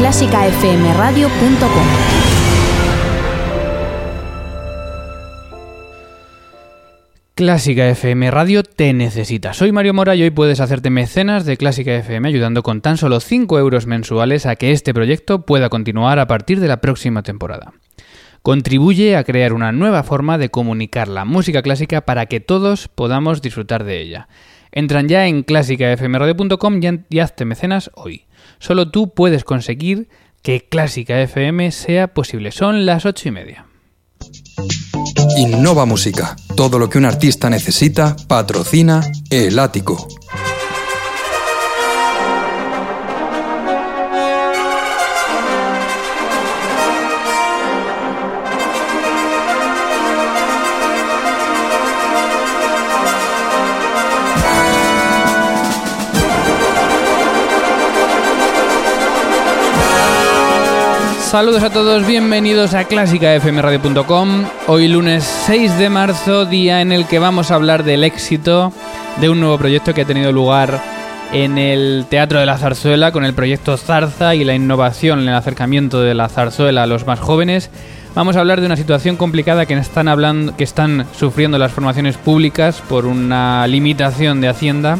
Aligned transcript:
clásicafmradio.com 0.00 1.86
Clásica 7.34 7.86
FM 7.90 8.30
Radio 8.30 8.62
te 8.62 8.94
necesita. 8.94 9.52
Soy 9.52 9.72
Mario 9.72 9.92
Mora 9.92 10.14
y 10.14 10.22
hoy 10.22 10.30
puedes 10.30 10.60
hacerte 10.60 10.88
mecenas 10.88 11.44
de 11.44 11.58
Clásica 11.58 11.94
FM 11.94 12.26
ayudando 12.26 12.62
con 12.62 12.80
tan 12.80 12.96
solo 12.96 13.20
5 13.20 13.58
euros 13.58 13.86
mensuales 13.86 14.46
a 14.46 14.56
que 14.56 14.72
este 14.72 14.94
proyecto 14.94 15.44
pueda 15.44 15.68
continuar 15.68 16.18
a 16.18 16.26
partir 16.26 16.60
de 16.60 16.68
la 16.68 16.80
próxima 16.80 17.22
temporada. 17.22 17.74
Contribuye 18.40 19.16
a 19.16 19.24
crear 19.24 19.52
una 19.52 19.70
nueva 19.70 20.02
forma 20.02 20.38
de 20.38 20.48
comunicar 20.48 21.08
la 21.08 21.26
música 21.26 21.60
clásica 21.60 22.06
para 22.06 22.24
que 22.24 22.40
todos 22.40 22.88
podamos 22.88 23.42
disfrutar 23.42 23.84
de 23.84 24.00
ella. 24.00 24.28
Entran 24.72 25.08
ya 25.08 25.26
en 25.26 25.42
clásicafmradio.com 25.42 26.80
y 27.10 27.18
hazte 27.18 27.44
mecenas 27.44 27.90
hoy. 27.94 28.24
Solo 28.60 28.90
tú 28.90 29.12
puedes 29.12 29.42
conseguir 29.42 30.08
que 30.42 30.68
Clásica 30.68 31.20
FM 31.20 31.72
sea 31.72 32.14
posible. 32.14 32.52
Son 32.52 32.86
las 32.86 33.04
ocho 33.04 33.28
y 33.28 33.32
media. 33.32 33.66
Innova 35.36 35.86
Música. 35.86 36.36
Todo 36.56 36.78
lo 36.78 36.88
que 36.88 36.98
un 36.98 37.06
artista 37.06 37.50
necesita, 37.50 38.16
patrocina 38.28 39.00
El 39.30 39.58
Ático. 39.58 40.06
Saludos 61.30 61.62
a 61.62 61.70
todos, 61.70 62.04
bienvenidos 62.08 62.74
a 62.74 62.86
clásicafmradio.com. 62.86 64.46
Hoy 64.66 64.88
lunes 64.88 65.22
6 65.46 65.78
de 65.78 65.88
marzo, 65.88 66.44
día 66.44 66.80
en 66.80 66.90
el 66.90 67.06
que 67.06 67.20
vamos 67.20 67.52
a 67.52 67.54
hablar 67.54 67.84
del 67.84 68.02
éxito 68.02 68.72
de 69.20 69.28
un 69.28 69.38
nuevo 69.38 69.56
proyecto 69.56 69.94
que 69.94 70.00
ha 70.00 70.04
tenido 70.04 70.32
lugar 70.32 70.82
en 71.32 71.56
el 71.56 72.06
Teatro 72.10 72.40
de 72.40 72.46
la 72.46 72.58
Zarzuela 72.58 73.12
con 73.12 73.24
el 73.24 73.32
proyecto 73.32 73.76
Zarza 73.76 74.34
y 74.34 74.42
la 74.42 74.56
innovación 74.56 75.20
en 75.20 75.28
el 75.28 75.36
acercamiento 75.36 76.00
de 76.00 76.14
la 76.14 76.28
zarzuela 76.28 76.82
a 76.82 76.88
los 76.88 77.06
más 77.06 77.20
jóvenes. 77.20 77.70
Vamos 78.16 78.34
a 78.34 78.40
hablar 78.40 78.58
de 78.60 78.66
una 78.66 78.76
situación 78.76 79.14
complicada 79.14 79.66
que 79.66 79.74
están 79.74 80.08
hablando 80.08 80.56
que 80.56 80.64
están 80.64 81.06
sufriendo 81.16 81.58
las 81.58 81.70
formaciones 81.70 82.16
públicas 82.16 82.82
por 82.88 83.06
una 83.06 83.68
limitación 83.68 84.40
de 84.40 84.48
Hacienda 84.48 84.98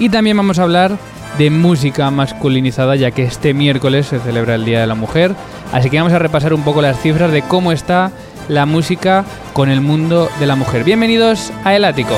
y 0.00 0.08
también 0.08 0.36
vamos 0.36 0.58
a 0.58 0.64
hablar 0.64 0.98
de 1.38 1.50
música 1.50 2.10
masculinizada 2.10 2.96
ya 2.96 3.12
que 3.12 3.22
este 3.22 3.54
miércoles 3.54 4.06
se 4.06 4.18
celebra 4.18 4.56
el 4.56 4.64
Día 4.64 4.80
de 4.80 4.86
la 4.86 4.94
Mujer. 4.94 5.34
Así 5.72 5.88
que 5.88 5.98
vamos 5.98 6.12
a 6.12 6.18
repasar 6.18 6.52
un 6.52 6.62
poco 6.62 6.82
las 6.82 7.00
cifras 7.00 7.30
de 7.30 7.42
cómo 7.42 7.72
está 7.72 8.10
la 8.48 8.66
música 8.66 9.24
con 9.52 9.70
el 9.70 9.80
mundo 9.80 10.28
de 10.40 10.46
la 10.46 10.56
mujer. 10.56 10.84
Bienvenidos 10.84 11.52
a 11.64 11.74
El 11.74 11.84
Ático. 11.84 12.16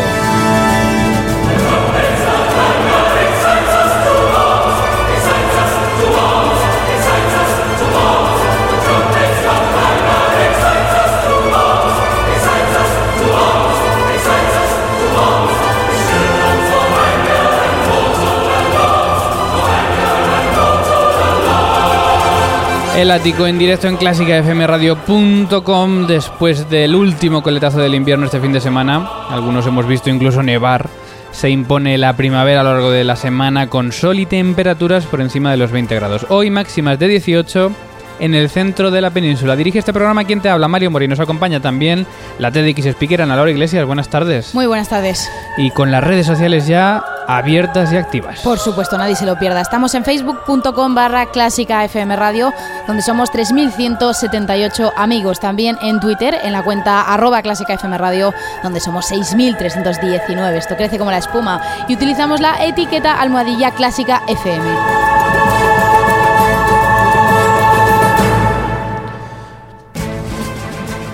El 23.03 23.11
ático 23.11 23.47
en 23.49 23.59
directo 23.59 23.89
en 23.89 23.97
clásicafmradio.com 23.97 26.07
después 26.07 26.71
del 26.71 26.95
último 26.95 27.43
coletazo 27.43 27.81
del 27.81 27.97
invierno 27.97 28.27
este 28.27 28.39
fin 28.39 28.53
de 28.53 28.61
semana. 28.61 29.05
Algunos 29.29 29.67
hemos 29.67 29.89
visto 29.89 30.09
incluso 30.09 30.41
nevar. 30.41 30.89
Se 31.33 31.51
impone 31.51 31.99
la 31.99 32.17
primavera 32.17 32.61
a 32.61 32.63
lo 32.63 32.75
largo 32.75 32.93
de 32.93 33.03
la 33.03 33.17
semana 33.17 33.69
con 33.69 33.91
sol 33.91 34.21
y 34.21 34.27
temperaturas 34.27 35.05
por 35.07 35.21
encima 35.21 35.51
de 35.51 35.57
los 35.57 35.73
20 35.73 35.97
grados. 35.97 36.27
Hoy 36.29 36.51
máximas 36.51 36.97
de 37.01 37.09
18 37.09 37.73
en 38.21 38.37
el 38.37 38.49
centro 38.49 38.93
de 38.93 39.01
la 39.01 39.11
península. 39.11 39.57
Dirige 39.57 39.81
este 39.81 39.93
programa 39.93 40.23
quien 40.23 40.41
te 40.41 40.49
habla, 40.49 40.69
Mario 40.69 40.93
Mori. 40.93 41.09
Nos 41.09 41.19
acompaña 41.19 41.59
también 41.59 42.07
la 42.39 42.53
TDX 42.53 42.87
Speaker, 42.87 43.23
Ana 43.23 43.35
Laura 43.35 43.51
Iglesias. 43.51 43.85
Buenas 43.85 44.11
tardes. 44.11 44.55
Muy 44.55 44.67
buenas 44.67 44.89
tardes. 44.89 45.29
Y 45.57 45.73
con 45.73 45.91
las 45.91 46.05
redes 46.05 46.25
sociales 46.25 46.69
ya 46.69 47.03
abiertas 47.27 47.93
y 47.93 47.97
activas. 47.97 48.41
Por 48.41 48.59
supuesto, 48.59 48.99
nadie 48.99 49.17
se 49.17 49.27
lo 49.27 49.39
pierda. 49.39 49.61
Estamos 49.61 49.95
en 49.95 50.05
facebook.com 50.05 50.95
barra 50.95 51.27
clásica 51.27 51.85
FM 51.85 52.17
Radio, 52.17 52.53
donde 52.87 53.03
somos 53.03 53.31
3.178 53.33 54.93
amigos. 54.97 55.41
También 55.41 55.79
en 55.83 56.01
Twitter, 56.01 56.39
en 56.43 56.53
la 56.53 56.63
cuenta 56.63 57.03
arroba 57.03 57.43
clásica 57.43 57.75
FM 57.75 57.99
Radio, 57.99 58.35
donde 58.63 58.81
somos 58.81 59.11
6.319. 59.11 60.53
Esto 60.57 60.77
crece 60.77 60.99
como 60.99 61.11
la 61.11 61.19
espuma. 61.19 61.61
Y 61.89 61.95
utilizamos 61.95 62.41
la 62.41 62.65
etiqueta 62.65 63.21
almohadilla 63.21 63.73
clásica 63.73 64.23
FM. 64.29 65.72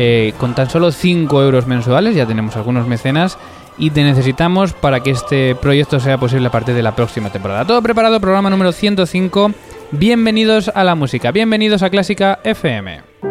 Eh, 0.00 0.32
con 0.38 0.54
tan 0.54 0.70
solo 0.70 0.92
5 0.92 1.42
euros 1.42 1.66
mensuales, 1.66 2.14
ya 2.14 2.24
tenemos 2.24 2.56
algunos 2.56 2.86
mecenas 2.86 3.36
y 3.78 3.90
te 3.90 4.04
necesitamos 4.04 4.72
para 4.72 5.00
que 5.00 5.10
este 5.10 5.56
proyecto 5.56 5.98
sea 5.98 6.18
posible 6.18 6.46
a 6.46 6.52
partir 6.52 6.76
de 6.76 6.84
la 6.84 6.94
próxima 6.94 7.30
temporada. 7.30 7.64
Todo 7.64 7.82
preparado, 7.82 8.20
programa 8.20 8.48
número 8.48 8.70
105. 8.70 9.50
Bienvenidos 9.90 10.70
a 10.72 10.84
la 10.84 10.94
música, 10.94 11.32
bienvenidos 11.32 11.82
a 11.82 11.90
Clásica 11.90 12.38
FM. 12.44 13.27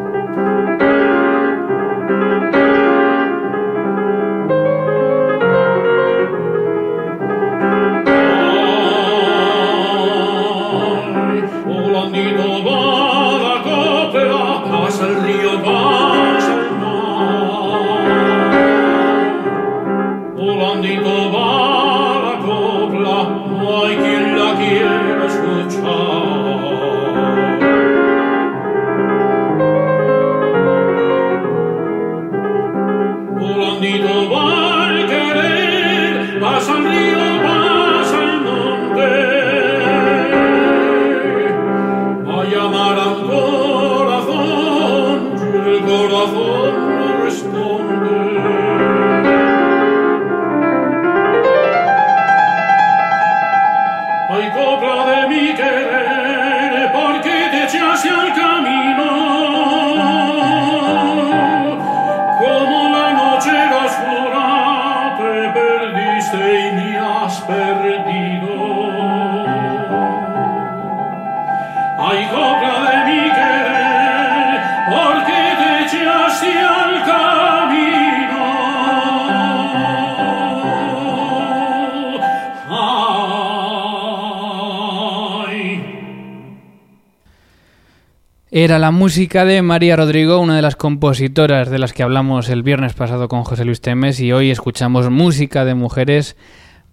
Era 88.67 88.79
la 88.79 88.91
música 88.91 89.45
de 89.45 89.61
María 89.61 89.95
Rodrigo, 89.95 90.39
una 90.39 90.57
de 90.57 90.61
las 90.61 90.75
compositoras 90.75 91.69
de 91.69 91.79
las 91.79 91.93
que 91.93 92.03
hablamos 92.03 92.49
el 92.49 92.63
viernes 92.63 92.91
pasado 92.91 93.29
con 93.29 93.45
José 93.45 93.63
Luis 93.63 93.79
Temes 93.79 94.19
y 94.19 94.33
hoy 94.33 94.51
escuchamos 94.51 95.09
música 95.09 95.63
de 95.63 95.73
mujeres 95.73 96.35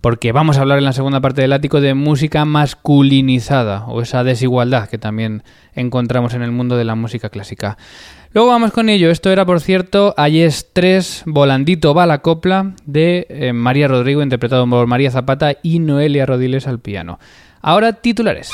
porque 0.00 0.30
vamos 0.30 0.56
a 0.56 0.60
hablar 0.60 0.78
en 0.78 0.84
la 0.84 0.92
segunda 0.92 1.20
parte 1.20 1.42
del 1.42 1.52
ático 1.52 1.80
de 1.80 1.94
música 1.94 2.44
masculinizada 2.44 3.86
o 3.86 4.02
esa 4.02 4.22
desigualdad 4.22 4.88
que 4.88 4.98
también 4.98 5.42
encontramos 5.74 6.34
en 6.34 6.42
el 6.42 6.52
mundo 6.52 6.76
de 6.76 6.84
la 6.84 6.94
música 6.94 7.28
clásica. 7.28 7.76
Luego 8.32 8.50
vamos 8.50 8.70
con 8.70 8.88
ello. 8.88 9.10
Esto 9.10 9.32
era, 9.32 9.44
por 9.44 9.60
cierto, 9.60 10.14
Ayes 10.16 10.70
3, 10.74 11.24
Volandito 11.26 11.92
va 11.92 12.06
la 12.06 12.18
copla 12.18 12.74
de 12.86 13.26
eh, 13.28 13.52
María 13.52 13.88
Rodrigo, 13.88 14.22
interpretado 14.22 14.64
por 14.70 14.86
María 14.86 15.10
Zapata 15.10 15.56
y 15.60 15.80
Noelia 15.80 16.24
Rodiles 16.24 16.68
al 16.68 16.78
piano. 16.78 17.18
Ahora 17.60 17.94
titulares. 17.94 18.52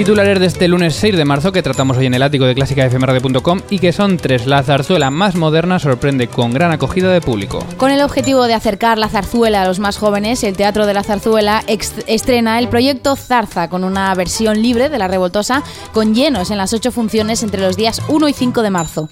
Titulares 0.00 0.40
de 0.40 0.46
este 0.46 0.66
lunes 0.66 0.94
6 0.94 1.14
de 1.14 1.26
marzo 1.26 1.52
que 1.52 1.62
tratamos 1.62 1.98
hoy 1.98 2.06
en 2.06 2.14
el 2.14 2.22
ático 2.22 2.46
de 2.46 2.54
clásicafmradio.com 2.54 3.60
y 3.68 3.80
que 3.80 3.92
son 3.92 4.16
tres. 4.16 4.46
La 4.46 4.62
zarzuela 4.62 5.10
más 5.10 5.36
moderna 5.36 5.78
sorprende 5.78 6.26
con 6.26 6.54
gran 6.54 6.72
acogida 6.72 7.12
de 7.12 7.20
público. 7.20 7.66
Con 7.76 7.90
el 7.90 8.00
objetivo 8.00 8.46
de 8.46 8.54
acercar 8.54 8.96
la 8.96 9.10
zarzuela 9.10 9.60
a 9.60 9.66
los 9.66 9.78
más 9.78 9.98
jóvenes, 9.98 10.42
el 10.42 10.56
Teatro 10.56 10.86
de 10.86 10.94
la 10.94 11.02
Zarzuela 11.02 11.62
estrena 11.66 12.58
el 12.58 12.68
proyecto 12.68 13.14
Zarza 13.14 13.68
con 13.68 13.84
una 13.84 14.14
versión 14.14 14.62
libre 14.62 14.88
de 14.88 14.96
la 14.96 15.06
revoltosa 15.06 15.62
con 15.92 16.14
llenos 16.14 16.50
en 16.50 16.56
las 16.56 16.72
ocho 16.72 16.92
funciones 16.92 17.42
entre 17.42 17.60
los 17.60 17.76
días 17.76 18.00
1 18.08 18.26
y 18.26 18.32
5 18.32 18.62
de 18.62 18.70
marzo. 18.70 19.10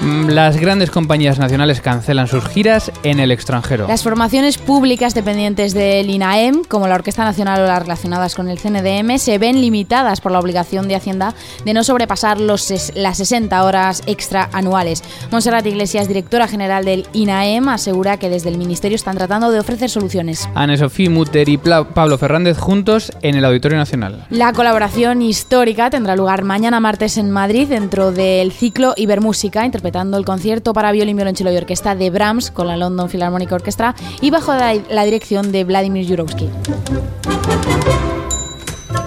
Mm, 0.00 0.28
Las 0.30 0.56
grandes 0.56 0.90
compañías 0.90 1.38
nacionales 1.38 1.80
cancelan 1.80 2.26
sus 2.26 2.44
giras 2.46 2.90
en 3.02 3.20
el 3.20 3.30
extranjero. 3.30 3.86
Las 3.88 4.02
formaciones 4.02 4.58
públicas 4.58 5.14
dependientes 5.14 5.72
del 5.74 6.10
INAEM, 6.10 6.64
como 6.64 6.88
la 6.88 6.94
Orquesta 6.96 7.24
Nacional 7.24 7.60
o 7.60 7.66
las 7.66 7.80
relacionadas 7.80 8.34
con 8.34 8.48
el 8.48 8.58
CNDM, 8.58 9.18
se 9.18 9.38
ven 9.38 9.60
limitadas 9.60 10.20
por 10.20 10.32
la 10.32 10.40
obligación 10.40 10.88
de 10.88 10.96
Hacienda 10.96 11.34
de 11.64 11.74
no 11.74 11.84
sobrepasar 11.84 12.40
los 12.40 12.64
las 12.94 13.18
60 13.18 13.62
horas 13.62 14.02
extra 14.06 14.48
anuales. 14.52 15.02
Monserrat 15.30 15.66
Iglesias, 15.66 16.08
directora 16.08 16.48
general 16.48 16.84
del 16.84 17.06
INAEM, 17.12 17.68
asegura 17.68 18.16
que 18.18 18.30
desde 18.30 18.48
el 18.48 18.58
Ministerio 18.58 18.96
están 18.96 19.16
tratando 19.16 19.50
de 19.50 19.60
ofrecer 19.60 19.90
soluciones. 19.90 20.48
Anne 20.54 20.76
Sofía 20.76 21.10
Mutter 21.10 21.48
y 21.48 21.56
Pla- 21.56 21.84
Pablo 21.88 22.18
Fernández 22.18 22.58
juntos 22.58 23.12
en 23.22 23.36
el 23.36 23.44
Auditorio 23.44 23.78
Nacional. 23.78 24.24
La 24.30 24.52
colaboración 24.52 25.22
histórica 25.22 25.90
tendrá 25.90 26.16
lugar 26.16 26.42
mañana 26.42 26.80
martes 26.80 27.16
en 27.16 27.30
Madrid 27.30 27.68
dentro 27.68 28.12
del 28.12 28.50
ciclo 28.52 28.94
Ibermúsica, 28.96 29.64
interpretando 29.74 30.16
el 30.16 30.24
concierto 30.24 30.72
para 30.72 30.92
violín, 30.92 31.16
violonchelo 31.16 31.52
y 31.52 31.56
orquesta 31.56 31.96
de 31.96 32.08
Brahms 32.08 32.52
con 32.52 32.68
la 32.68 32.76
London 32.76 33.08
Philharmonic 33.08 33.50
Orchestra 33.50 33.96
y 34.20 34.30
bajo 34.30 34.54
la, 34.54 35.04
dirección 35.04 35.50
de 35.50 35.64
Vladimir 35.64 36.08
Jurowski. 36.08 36.48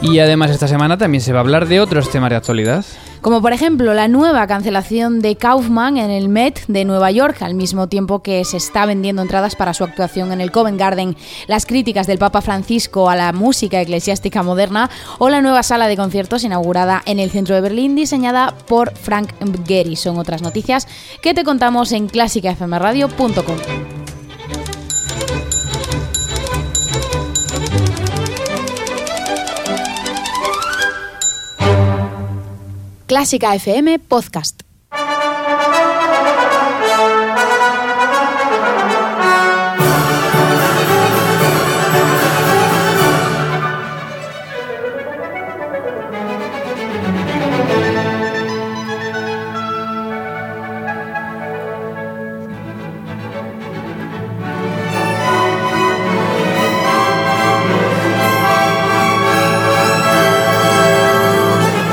Y 0.02 0.20
además 0.20 0.52
esta 0.52 0.68
semana 0.68 0.98
también 0.98 1.22
se 1.22 1.32
va 1.32 1.40
a 1.40 1.42
hablar 1.42 1.70
de 1.70 1.80
otros 1.80 2.10
temas 2.10 2.32
de 2.32 2.36
actualidad. 2.36 2.84
Como 3.22 3.42
por 3.42 3.54
ejemplo 3.54 3.94
la 3.94 4.08
nueva 4.08 4.48
cancelación 4.48 5.22
de 5.22 5.36
Kaufman 5.36 5.98
en 5.98 6.12
el 6.12 6.30
Met 6.30 6.66
de 6.68 6.86
Nueva 6.86 7.12
York, 7.12 7.42
al 7.42 7.56
mismo 7.56 7.88
tiempo 7.88 8.20
que 8.20 8.44
se 8.46 8.58
está 8.58 8.86
vendiendo 8.86 9.22
entradas 9.22 9.56
para 9.56 9.74
su 9.74 9.84
actuación 9.84 10.32
en 10.32 10.42
el 10.42 10.52
Covent 10.52 10.80
Garden, 10.80 11.16
las 11.48 11.66
críticas 11.66 12.08
del 12.08 12.20
Papa 12.20 12.42
Francisco 12.42 13.10
a 13.10 13.16
la 13.16 13.34
música 13.34 13.82
eclesiástica 13.82 14.44
moderna 14.44 14.90
o 15.20 15.30
la 15.30 15.42
nueva 15.42 15.64
sala 15.64 15.88
de 15.88 15.98
conciertos 15.98 16.44
inaugurada 16.44 17.02
en 17.06 17.20
el 17.20 17.32
centro 17.32 17.56
de 17.56 17.62
Berlín 17.62 17.96
diseñada 17.96 18.54
por 18.68 18.96
Frank 18.96 19.32
Gehry. 19.66 19.96
Son 19.96 20.18
otras 20.18 20.42
noticias 20.42 20.88
que 21.22 21.34
te 21.34 21.44
contamos 21.44 21.92
en 21.92 22.08
clásicafmradio.com. 22.08 24.17
Clásica 33.08 33.54
FM 33.56 34.00
Podcast. 34.00 34.67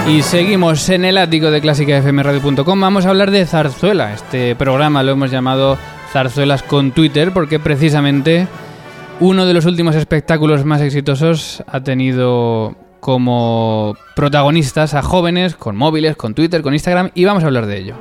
Y 0.07 0.21
seguimos 0.21 0.91
en 0.91 1.07
el 1.07 1.17
ático 1.17 1.51
de 1.51 1.63
clásicafmradio.com. 1.63 2.81
Vamos 2.81 3.07
a 3.07 3.09
hablar 3.09 3.31
de 3.31 3.47
zarzuela. 3.47 4.13
Este 4.13 4.55
programa 4.55 5.03
lo 5.03 5.13
hemos 5.13 5.31
llamado 5.31 5.79
Zarzuelas 6.13 6.63
con 6.63 6.93
Twitter 6.93 7.33
porque 7.33 7.59
precisamente 7.59 8.47
uno 9.19 9.47
de 9.47 9.55
los 9.55 9.65
últimos 9.65 9.97
espectáculos 9.97 10.67
más 10.67 10.83
exitosos 10.83 11.65
ha 11.67 11.81
tenido 11.83 12.77
como 13.01 13.97
protagonistas 14.15 14.93
a 14.93 15.03
jóvenes 15.03 15.55
con 15.57 15.75
móviles, 15.75 16.17
con 16.17 16.35
Twitter, 16.35 16.61
con 16.61 16.75
Instagram 16.75 17.11
y 17.15 17.25
vamos 17.25 17.43
a 17.43 17.47
hablar 17.47 17.65
de 17.65 17.79
ello. 17.79 17.95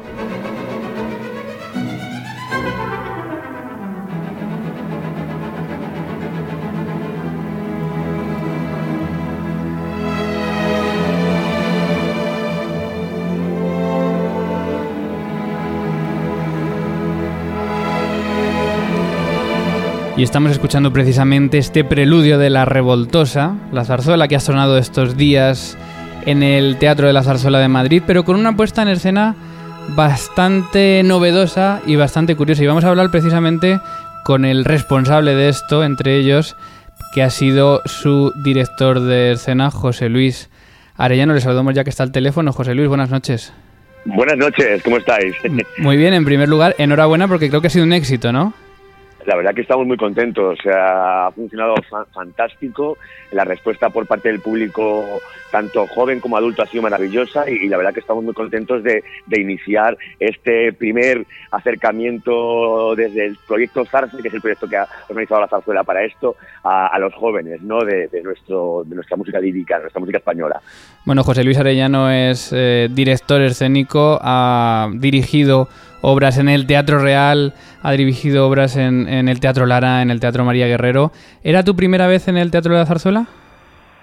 Y 20.16 20.22
estamos 20.22 20.52
escuchando 20.52 20.94
precisamente 20.94 21.58
este 21.58 21.84
preludio 21.84 22.38
de 22.38 22.52
La 22.52 22.66
Revoltosa, 22.66 23.56
la 23.72 23.84
zarzuela 23.84 24.28
que 24.28 24.36
ha 24.36 24.40
sonado 24.40 24.78
estos 24.78 25.18
días 25.18 25.76
en 26.28 26.44
el 26.44 26.78
Teatro 26.78 27.08
de 27.08 27.14
la 27.14 27.24
Zarzuela 27.24 27.58
de 27.58 27.68
Madrid, 27.68 28.04
pero 28.06 28.24
con 28.24 28.36
una 28.36 28.56
puesta 28.56 28.84
en 28.84 28.90
escena 28.90 29.36
bastante 29.96 31.02
novedosa 31.04 31.82
y 31.88 31.96
bastante 31.96 32.36
curiosa. 32.36 32.64
Y 32.64 32.68
vamos 32.68 32.86
a 32.86 32.90
hablar 32.90 33.10
precisamente 33.10 33.80
con 34.24 34.46
el 34.46 34.66
responsable 34.66 35.34
de 35.34 35.50
esto, 35.50 35.84
entre 35.84 36.18
ellos, 36.18 36.56
que 37.16 37.24
ha 37.24 37.32
sido 37.32 37.82
su 37.86 38.34
director 38.44 39.00
de 39.00 39.32
escena, 39.32 39.72
José 39.72 40.10
Luis 40.10 40.52
Arellano. 40.96 41.34
Le 41.34 41.42
saludamos 41.42 41.74
ya 41.74 41.84
que 41.84 41.90
está 41.90 42.04
al 42.04 42.12
teléfono. 42.12 42.54
José 42.54 42.76
Luis, 42.76 42.88
buenas 42.88 43.10
noches. 43.10 43.52
Buenas 44.06 44.38
noches, 44.38 44.84
¿cómo 44.84 44.98
estáis? 44.98 45.34
Muy 45.80 45.98
bien, 45.98 46.14
en 46.14 46.24
primer 46.24 46.50
lugar, 46.50 46.76
enhorabuena 46.78 47.28
porque 47.28 47.50
creo 47.50 47.62
que 47.62 47.68
ha 47.68 47.72
sido 47.72 47.86
un 47.86 47.94
éxito, 47.94 48.32
¿no? 48.32 48.54
La 49.26 49.36
verdad 49.36 49.54
que 49.54 49.62
estamos 49.62 49.88
muy 49.88 49.98
contentos, 49.98 50.60
o 50.60 50.62
sea, 50.62 51.28
ha 51.28 51.32
funcionado 51.32 51.76
fa- 51.90 52.06
fantástico, 52.14 52.98
la 53.32 53.46
respuesta 53.46 53.90
por 53.90 54.06
parte 54.06 54.30
del 54.30 54.42
público, 54.42 55.22
tanto 55.52 55.88
joven 55.88 56.20
como 56.20 56.36
adulto, 56.36 56.62
ha 56.62 56.68
sido 56.68 56.84
maravillosa 56.84 57.50
y, 57.50 57.68
la 57.70 57.78
verdad 57.78 57.94
que 57.94 58.00
estamos 58.02 58.24
muy 58.24 58.34
contentos 58.34 58.84
de, 58.84 59.04
de 59.28 59.42
iniciar 59.42 59.98
este 60.20 60.74
primer 60.74 61.26
acercamiento 61.52 62.96
desde 62.96 63.26
el 63.28 63.38
proyecto 63.48 63.86
Zarce, 63.86 64.22
que 64.22 64.28
es 64.28 64.34
el 64.34 64.42
proyecto 64.42 64.68
que 64.68 64.78
ha 64.78 64.88
organizado 65.08 65.42
la 65.42 65.48
zarzuela 65.48 65.84
para 65.84 66.04
esto, 66.04 66.36
a, 66.64 66.98
los 67.00 67.14
jóvenes, 67.14 67.62
¿no? 67.62 67.84
De, 67.84 68.10
nuestro, 68.24 68.84
de 68.86 68.96
nuestra 68.96 69.18
música 69.18 69.40
lírica, 69.40 69.80
nuestra 69.80 70.00
música 70.00 70.18
española. 70.18 70.62
Bueno, 71.06 71.24
José 71.24 71.44
Luis 71.44 71.58
Arellano 71.58 72.10
es 72.10 72.52
eh, 72.54 72.88
director 72.92 73.42
escénico, 73.42 74.20
ha 74.22 74.90
dirigido 74.94 75.68
obras 76.04 76.38
en 76.38 76.50
el 76.50 76.68
Teatro 76.68 77.00
Real, 77.00 77.54
ha 77.82 77.92
dirigido 77.94 78.46
obras 78.48 78.76
en, 78.76 79.08
el 79.08 79.40
Teatro 79.40 79.66
Lara, 79.66 80.02
en 80.02 80.12
el 80.12 80.20
Teatro 80.20 80.44
María 80.44 80.68
Guerrero. 80.68 81.14
¿Era 81.44 81.64
tu 81.64 81.78
primera 81.78 82.08
vez 82.08 82.28
en 82.28 82.36
el 82.36 82.52
Teatro 82.52 82.74
de 82.74 82.80
la 82.80 82.86
Zarzuela? 82.86 83.26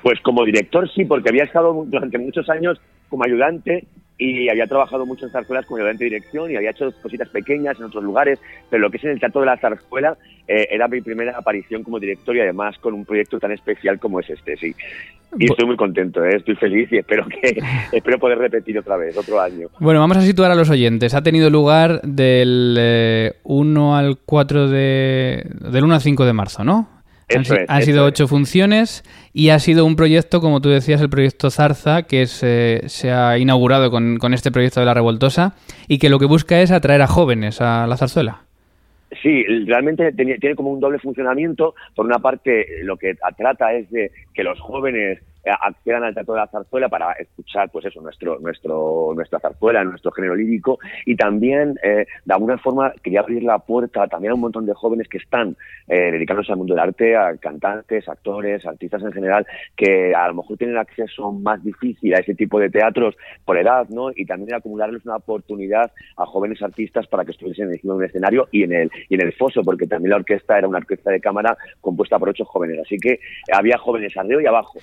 Pues 0.03 0.19
como 0.23 0.45
director 0.47 0.91
sí, 0.93 1.05
porque 1.05 1.29
había 1.29 1.45
estado 1.45 1.85
durante 1.87 2.17
muchos 2.17 2.49
años 2.49 2.81
como 3.11 3.25
ayudante 3.25 3.87
y 4.21 4.51
había 4.51 4.67
trabajado 4.67 5.07
mucho 5.07 5.25
en 5.25 5.33
zarzuelas 5.33 5.65
como 5.65 5.79
ayudante 5.79 6.05
de 6.05 6.11
dirección 6.11 6.51
y 6.51 6.57
había 6.57 6.73
hecho 6.73 6.93
cositas 7.01 7.31
pequeñas 7.31 7.79
en 7.79 7.87
otros 7.87 8.05
lugares, 8.05 8.39
pero 8.69 8.83
lo 8.83 8.91
que 8.91 8.99
es 8.99 9.05
en 9.05 9.11
el 9.13 9.21
Teatro 9.21 9.41
de 9.41 9.47
la 9.47 9.57
Zarzuela 9.57 10.19
eh, 10.47 10.69
era 10.71 10.89
mi 10.89 11.01
primera 11.01 11.39
aparición 11.39 11.83
como 11.83 11.99
director 11.99 12.37
y 12.37 12.41
además 12.41 12.77
con 12.79 12.93
un 12.93 13.07
proyecto 13.07 13.41
tan 13.41 13.53
especial 13.53 13.99
como 13.99 14.21
es 14.21 14.29
este, 14.29 14.59
sí. 14.59 14.75
Y 15.39 15.47
estoy 15.47 15.65
muy 15.65 15.77
contento, 15.77 16.23
¿eh? 16.23 16.37
estoy 16.37 16.55
feliz 16.57 16.93
y 16.93 16.99
espero 16.99 17.25
que 17.29 17.63
espero 17.93 18.19
poder 18.19 18.37
repetir 18.37 18.79
otra 18.79 18.99
vez, 18.99 19.17
otro 19.17 19.41
año. 19.41 19.69
Bueno, 19.79 20.01
vamos 20.01 20.19
a 20.19 20.23
situar 20.23 20.51
a 20.51 20.55
los 20.55 20.69
oyentes. 20.69 21.15
Ha 21.15 21.23
tenido 21.23 21.49
lugar 21.49 22.03
del 22.03 23.33
1 23.45 23.97
al 23.97 24.19
4 24.19 24.69
de... 24.69 25.47
del 25.73 25.85
1 25.85 25.95
al 25.95 26.01
5 26.03 26.27
de 26.27 26.33
marzo, 26.35 26.63
¿no? 26.63 27.00
Han, 27.35 27.43
Eso 27.43 27.55
si- 27.55 27.61
es, 27.63 27.71
han 27.71 27.79
eso 27.79 27.87
sido 27.87 28.07
es. 28.07 28.13
ocho 28.13 28.29
funciones 28.29 29.05
y 29.33 29.51
ha 29.51 29.59
sido 29.59 29.85
un 29.85 29.97
proyecto, 29.97 30.41
como 30.41 30.61
tú 30.61 30.69
decías, 30.69 31.01
el 31.01 31.11
proyecto 31.11 31.51
Zarza, 31.51 32.03
que 32.05 32.23
es, 32.23 32.41
eh, 32.43 32.83
se 32.87 33.13
ha 33.13 33.39
inaugurado 33.39 33.91
con, 33.91 34.19
con 34.19 34.35
este 34.35 34.51
proyecto 34.51 34.81
de 34.81 34.87
la 34.87 34.95
Revoltosa 34.95 35.55
y 35.89 35.99
que 35.99 36.09
lo 36.09 36.19
que 36.19 36.27
busca 36.27 36.61
es 36.61 36.71
atraer 36.71 37.03
a 37.03 37.07
jóvenes 37.07 37.61
a 37.61 37.87
la 37.87 37.97
zarzuela. 37.97 38.43
Sí, 39.23 39.43
realmente 39.67 40.13
tiene 40.13 40.55
como 40.55 40.71
un 40.71 40.79
doble 40.79 40.99
funcionamiento. 41.01 41.75
Por 41.97 42.07
una 42.07 42.21
parte, 42.21 42.67
lo 42.85 42.97
que 42.97 43.17
trata 43.37 43.73
es 43.73 43.91
de 43.91 44.13
que 44.33 44.45
los 44.45 44.61
jóvenes 44.61 45.19
accedan 45.45 46.05
al 46.05 46.15
Teatro 46.15 46.35
de 46.35 46.41
la 46.41 46.47
Zarzuela 46.47 46.89
para 46.89 47.13
escuchar, 47.13 47.71
pues 47.71 47.87
eso, 47.87 48.01
nuestro, 48.01 48.39
nuestro, 48.41 49.13
nuestra 49.15 49.41
zarzuela, 49.41 49.85
nuestro 49.85 50.11
género 50.13 50.35
lírico, 50.35 50.79
y 51.07 51.17
también, 51.17 51.79
eh, 51.83 52.07
de 52.25 52.35
alguna 52.35 52.59
forma, 52.59 52.93
quería 53.03 53.21
abrir 53.21 53.43
la 53.43 53.59
puerta 53.59 54.07
también 54.09 54.33
a 54.33 54.35
un 54.35 54.41
montón 54.41 54.67
de 54.67 54.75
jóvenes 54.75 55.09
que 55.09 55.19
están 55.19 55.57
eh, 55.89 56.13
dedicándose 56.13 56.53
al 56.53 56.59
mundo 56.59 56.75
del 56.75 56.83
arte, 56.83 57.17
a 57.17 57.37
cantantes, 57.37 58.09
actores, 58.09 58.65
artistas 58.67 59.03
en 59.03 59.13
general, 59.13 59.47
que 59.77 60.15
a 60.15 60.29
lo 60.29 60.35
mejor 60.35 60.57
tienen 60.57 60.77
acceso 60.77 61.33
más 61.33 61.63
difícil 61.65 62.15
a 62.15 62.19
ese 62.19 62.35
tipo 62.35 62.59
de 62.59 62.71
teatros 62.71 63.17
por 63.45 63.57
edad, 63.57 63.89
¿no? 63.89 64.11
Y 64.15 64.27
también 64.27 64.55
acumularles 64.55 65.05
una 65.05 65.17
oportunidad 65.17 65.91
a 66.17 66.27
jóvenes 66.27 66.63
artistas 66.63 67.07
para 67.07 67.25
que 67.25 67.33
estuviesen 67.33 67.71
encima 67.71 67.95
de 67.95 67.99
un 67.99 68.05
escenario 68.05 68.49
y 68.53 68.65
en 68.65 68.73
el 68.73 68.91
y 69.09 69.15
en 69.15 69.23
el 69.23 69.33
foso, 69.33 69.63
porque 69.63 69.87
también 69.87 70.11
la 70.11 70.17
orquesta 70.17 70.59
era 70.59 70.69
una 70.69 70.79
orquesta 70.79 71.11
de 71.11 71.21
cámara 71.21 71.57
compuesta 71.81 72.19
por 72.19 72.29
ocho 72.29 72.45
jóvenes, 72.45 72.81
así 72.81 72.97
que 72.99 73.21
había 73.53 73.79
jóvenes 73.79 74.17
arriba 74.17 74.43
y 74.43 74.47
abajo. 74.47 74.79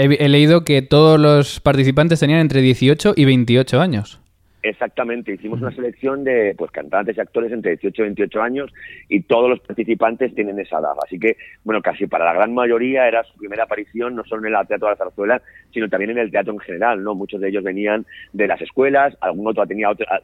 He, 0.00 0.28
leído 0.28 0.64
que 0.64 0.82
todos 0.82 1.18
los 1.18 1.60
participantes 1.60 2.20
tenían 2.20 2.40
entre 2.40 2.60
18 2.60 3.14
y 3.16 3.24
28 3.24 3.80
años. 3.80 4.20
Exactamente, 4.62 5.32
hicimos 5.32 5.62
una 5.62 5.74
selección 5.74 6.22
de 6.22 6.54
pues 6.56 6.70
cantantes 6.70 7.16
y 7.16 7.20
actores 7.20 7.50
entre 7.50 7.76
18 7.76 8.02
y 8.02 8.04
28 8.04 8.42
años 8.42 8.70
y 9.08 9.22
todos 9.22 9.48
los 9.48 9.60
participantes 9.60 10.34
tienen 10.34 10.58
esa 10.58 10.80
edad. 10.80 10.92
Así 11.02 11.18
que, 11.18 11.38
bueno, 11.64 11.80
casi 11.80 12.06
para 12.06 12.26
la 12.26 12.34
gran 12.34 12.52
mayoría 12.52 13.08
era 13.08 13.24
su 13.24 13.38
primera 13.38 13.64
aparición 13.64 14.14
no 14.14 14.24
solo 14.24 14.46
en 14.46 14.54
el 14.54 14.66
Teatro 14.66 14.88
de 14.88 14.92
la 14.92 14.96
Zarzuela, 14.98 15.42
sino 15.72 15.88
también 15.88 16.10
en 16.10 16.18
el 16.18 16.30
teatro 16.30 16.52
en 16.52 16.58
general, 16.58 17.02
¿no? 17.02 17.14
Muchos 17.14 17.40
de 17.40 17.48
ellos 17.48 17.64
venían 17.64 18.04
de 18.34 18.48
las 18.48 18.60
escuelas, 18.60 19.16
algún 19.22 19.46
otro 19.46 19.66
tenía 19.66 19.88
otra, 19.88 20.20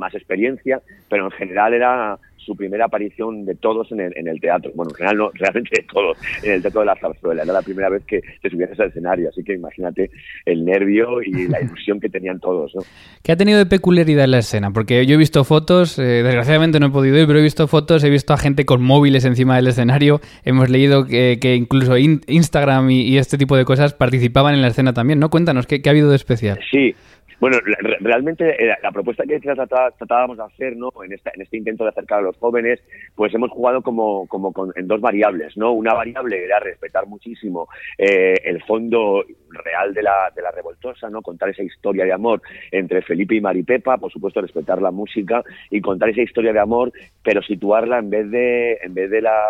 más 0.00 0.14
experiencia, 0.14 0.80
pero 1.08 1.26
en 1.26 1.30
general 1.30 1.74
era 1.74 2.18
su 2.36 2.56
primera 2.56 2.86
aparición 2.86 3.44
de 3.44 3.54
todos 3.54 3.92
en 3.92 4.00
el, 4.00 4.16
en 4.16 4.26
el 4.26 4.40
teatro. 4.40 4.72
Bueno, 4.74 4.90
en 4.92 4.96
general 4.96 5.18
no, 5.18 5.30
realmente 5.34 5.70
de 5.76 5.86
todos, 5.92 6.16
en 6.42 6.52
el 6.54 6.62
Teatro 6.62 6.80
de 6.80 6.86
la 6.86 6.96
Zarzuela. 6.96 7.42
Era 7.42 7.52
la 7.52 7.60
primera 7.62 7.90
vez 7.90 8.02
que 8.06 8.22
se 8.40 8.48
subían 8.48 8.70
al 8.78 8.88
escenario, 8.88 9.28
así 9.28 9.44
que 9.44 9.52
imagínate 9.52 10.10
el 10.46 10.64
nervio 10.64 11.20
y 11.22 11.46
la 11.48 11.60
ilusión 11.62 12.00
que 12.00 12.08
tenían 12.08 12.40
todos, 12.40 12.74
¿no? 12.74 12.80
¿Qué 13.22 13.32
ha 13.32 13.36
tenido 13.36 13.58
de 13.58 13.66
peculiaridad 13.66 14.26
la 14.26 14.38
escena? 14.38 14.70
Porque 14.72 15.04
yo 15.04 15.14
he 15.14 15.18
visto 15.18 15.44
fotos, 15.44 15.98
eh, 15.98 16.22
desgraciadamente 16.24 16.80
no 16.80 16.86
he 16.86 16.90
podido 16.90 17.18
ir, 17.18 17.26
pero 17.26 17.38
he 17.38 17.42
visto 17.42 17.68
fotos, 17.68 18.02
he 18.04 18.10
visto 18.10 18.32
a 18.32 18.38
gente 18.38 18.64
con 18.64 18.82
móviles 18.82 19.26
encima 19.26 19.56
del 19.56 19.66
escenario, 19.66 20.20
hemos 20.42 20.70
leído 20.70 21.04
que, 21.06 21.38
que 21.40 21.54
incluso 21.56 21.98
in- 21.98 22.22
Instagram 22.26 22.90
y, 22.90 23.02
y 23.02 23.18
este 23.18 23.36
tipo 23.36 23.54
de 23.56 23.66
cosas 23.66 23.92
participaban 23.92 24.54
en 24.54 24.62
la 24.62 24.68
escena 24.68 24.94
también, 24.94 25.18
¿no? 25.20 25.28
Cuéntanos, 25.28 25.66
¿qué, 25.66 25.82
qué 25.82 25.90
ha 25.90 25.92
habido 25.92 26.08
de 26.08 26.16
especial? 26.16 26.58
Sí, 26.70 26.94
bueno, 27.40 27.58
re- 27.64 27.96
realmente 28.00 28.62
eh, 28.64 28.76
la 28.82 28.92
propuesta 28.92 29.24
que 29.24 29.40
tratá- 29.40 29.92
tratábamos 29.96 30.36
de 30.36 30.44
hacer, 30.44 30.76
¿no? 30.76 30.90
En, 31.04 31.12
esta- 31.12 31.32
en 31.34 31.42
este 31.42 31.56
intento 31.56 31.84
de 31.84 31.90
acercar 31.90 32.18
a 32.20 32.22
los 32.22 32.36
jóvenes, 32.36 32.80
pues 33.14 33.34
hemos 33.34 33.50
jugado 33.50 33.82
como, 33.82 34.26
como 34.28 34.52
con- 34.52 34.72
en 34.76 34.86
dos 34.86 35.00
variables, 35.00 35.56
¿no? 35.56 35.72
Una 35.72 35.94
variable 35.94 36.44
era 36.44 36.60
respetar 36.60 37.06
muchísimo 37.06 37.68
eh, 37.98 38.34
el 38.44 38.62
fondo 38.64 39.24
real 39.50 39.94
de 39.94 40.02
la, 40.02 40.30
de 40.34 40.42
la 40.42 40.50
revoltosa, 40.50 41.08
¿no? 41.10 41.22
Contar 41.22 41.48
esa 41.48 41.62
historia 41.62 42.04
de 42.04 42.12
amor 42.12 42.42
entre 42.70 43.02
Felipe 43.02 43.34
y 43.34 43.40
Maripepa, 43.40 43.96
por 43.98 44.12
supuesto 44.12 44.40
respetar 44.40 44.80
la 44.82 44.90
música 44.90 45.42
y 45.70 45.80
contar 45.80 46.10
esa 46.10 46.22
historia 46.22 46.52
de 46.52 46.60
amor, 46.60 46.92
pero 47.24 47.42
situarla 47.42 47.98
en 47.98 48.10
vez 48.10 48.30
de, 48.30 48.78
en 48.82 48.94
vez 48.94 49.10
de 49.10 49.22
la 49.22 49.40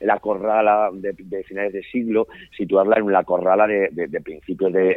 la 0.00 0.18
corrala 0.18 0.90
de, 0.92 1.14
de 1.16 1.42
finales 1.44 1.72
de 1.72 1.82
siglo, 1.84 2.26
situarla 2.56 2.96
en 2.98 3.10
la 3.12 3.24
corrala 3.24 3.66
de, 3.66 3.88
de- 3.92 4.08
de 4.08 4.20
principios 4.20 4.72
de, 4.72 4.96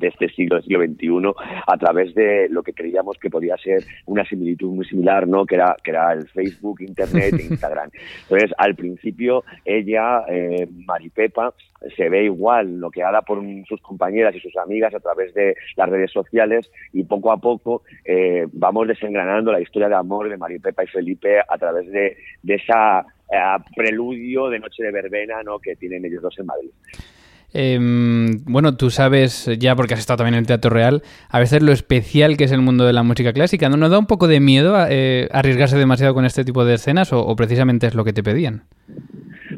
este 0.00 0.28
siglo, 0.30 0.56
del 0.56 0.64
siglo 0.64 0.84
XXI, 0.84 1.34
a 1.66 1.76
través 1.78 2.14
de 2.14 2.48
lo 2.50 2.62
que 2.62 2.72
creíamos 2.72 3.16
que 3.18 3.30
podía 3.30 3.56
ser 3.56 3.82
una 4.06 4.24
similitud 4.24 4.70
muy 4.72 4.84
similar, 4.84 5.26
¿no? 5.26 5.44
Que 5.46 5.56
era, 5.56 5.76
que 5.82 5.90
era 5.90 6.12
el 6.12 6.26
Facebook, 6.28 6.80
Internet 6.80 7.34
e 7.38 7.42
Instagram. 7.44 7.90
Entonces, 8.22 8.52
al 8.58 8.74
principio, 8.74 9.44
ella, 9.64 10.22
eh, 10.28 10.68
Maripepa, 10.86 11.52
se 11.96 12.08
ve 12.08 12.24
igual 12.24 12.66
bloqueada 12.78 13.22
por 13.22 13.40
sus 13.68 13.80
compañeras 13.82 14.34
y 14.34 14.40
sus 14.40 14.56
amigas 14.56 14.94
a 14.94 15.00
través 15.00 15.34
de 15.34 15.54
las 15.76 15.88
redes 15.88 16.10
sociales 16.10 16.70
y 16.92 17.04
poco 17.04 17.30
a 17.30 17.36
poco 17.36 17.82
eh, 18.04 18.46
vamos 18.52 18.88
desengranando 18.88 19.52
la 19.52 19.60
historia 19.60 19.88
de 19.88 19.94
amor 19.94 20.28
de 20.28 20.36
Maripepa 20.38 20.84
y 20.84 20.88
Felipe 20.88 21.38
a 21.40 21.58
través 21.58 21.86
de, 21.92 22.16
de 22.42 22.54
esa 22.54 23.04
eh, 23.30 23.62
preludio 23.74 24.48
de 24.48 24.58
Noche 24.58 24.82
de 24.82 24.92
Verbena 24.92 25.42
¿no? 25.42 25.58
que 25.58 25.76
tienen 25.76 26.04
ellos 26.04 26.22
dos 26.22 26.38
en 26.38 26.46
Madrid. 26.46 26.70
Em, 27.52 28.44
bueno, 28.44 28.76
tú 28.76 28.90
sabes 28.90 29.48
ya, 29.58 29.74
porque 29.76 29.94
has 29.94 30.00
estado 30.00 30.18
también 30.18 30.34
en 30.34 30.40
el 30.40 30.46
Teatro 30.46 30.70
Real, 30.70 31.02
a 31.30 31.38
veces 31.38 31.62
lo 31.62 31.72
especial 31.72 32.36
que 32.36 32.44
es 32.44 32.52
el 32.52 32.60
mundo 32.60 32.84
de 32.84 32.92
la 32.92 33.02
música 33.02 33.32
clásica. 33.32 33.68
¿No 33.68 33.76
nos 33.76 33.90
da 33.90 33.98
un 33.98 34.06
poco 34.06 34.28
de 34.28 34.40
miedo 34.40 34.76
eh, 34.88 35.28
arriesgarse 35.32 35.78
demasiado 35.78 36.12
con 36.12 36.26
este 36.26 36.44
tipo 36.44 36.64
de 36.64 36.74
escenas 36.74 37.12
o 37.12 37.34
precisamente 37.36 37.86
es 37.86 37.94
lo 37.94 38.04
que 38.04 38.12
te 38.12 38.22
pedían? 38.22 38.64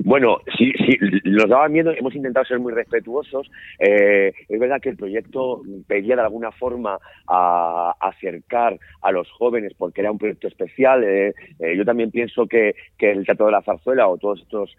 Bueno, 0.08 0.38
sí, 0.56 0.72
sí, 0.86 0.96
nos 1.24 1.50
daba 1.50 1.68
miedo, 1.68 1.92
hemos 1.94 2.14
intentado 2.14 2.46
ser 2.46 2.58
muy 2.58 2.72
respetuosos. 2.72 3.46
Eh, 3.78 4.32
es 4.48 4.58
verdad 4.58 4.80
que 4.80 4.88
el 4.88 4.96
proyecto 4.96 5.60
pedía 5.86 6.16
de 6.16 6.22
alguna 6.22 6.50
forma 6.50 6.98
a, 7.26 7.94
acercar 8.00 8.78
a 9.02 9.12
los 9.12 9.30
jóvenes 9.32 9.74
porque 9.76 10.00
era 10.00 10.10
un 10.10 10.16
proyecto 10.16 10.48
especial. 10.48 11.04
Eh, 11.04 11.34
eh, 11.58 11.76
yo 11.76 11.84
también 11.84 12.10
pienso 12.10 12.46
que, 12.46 12.74
el 12.98 13.26
Teatro 13.26 13.46
de 13.46 13.52
la 13.52 13.60
Zarzuela 13.60 14.08
o 14.08 14.16
todos 14.16 14.40
estos 14.40 14.74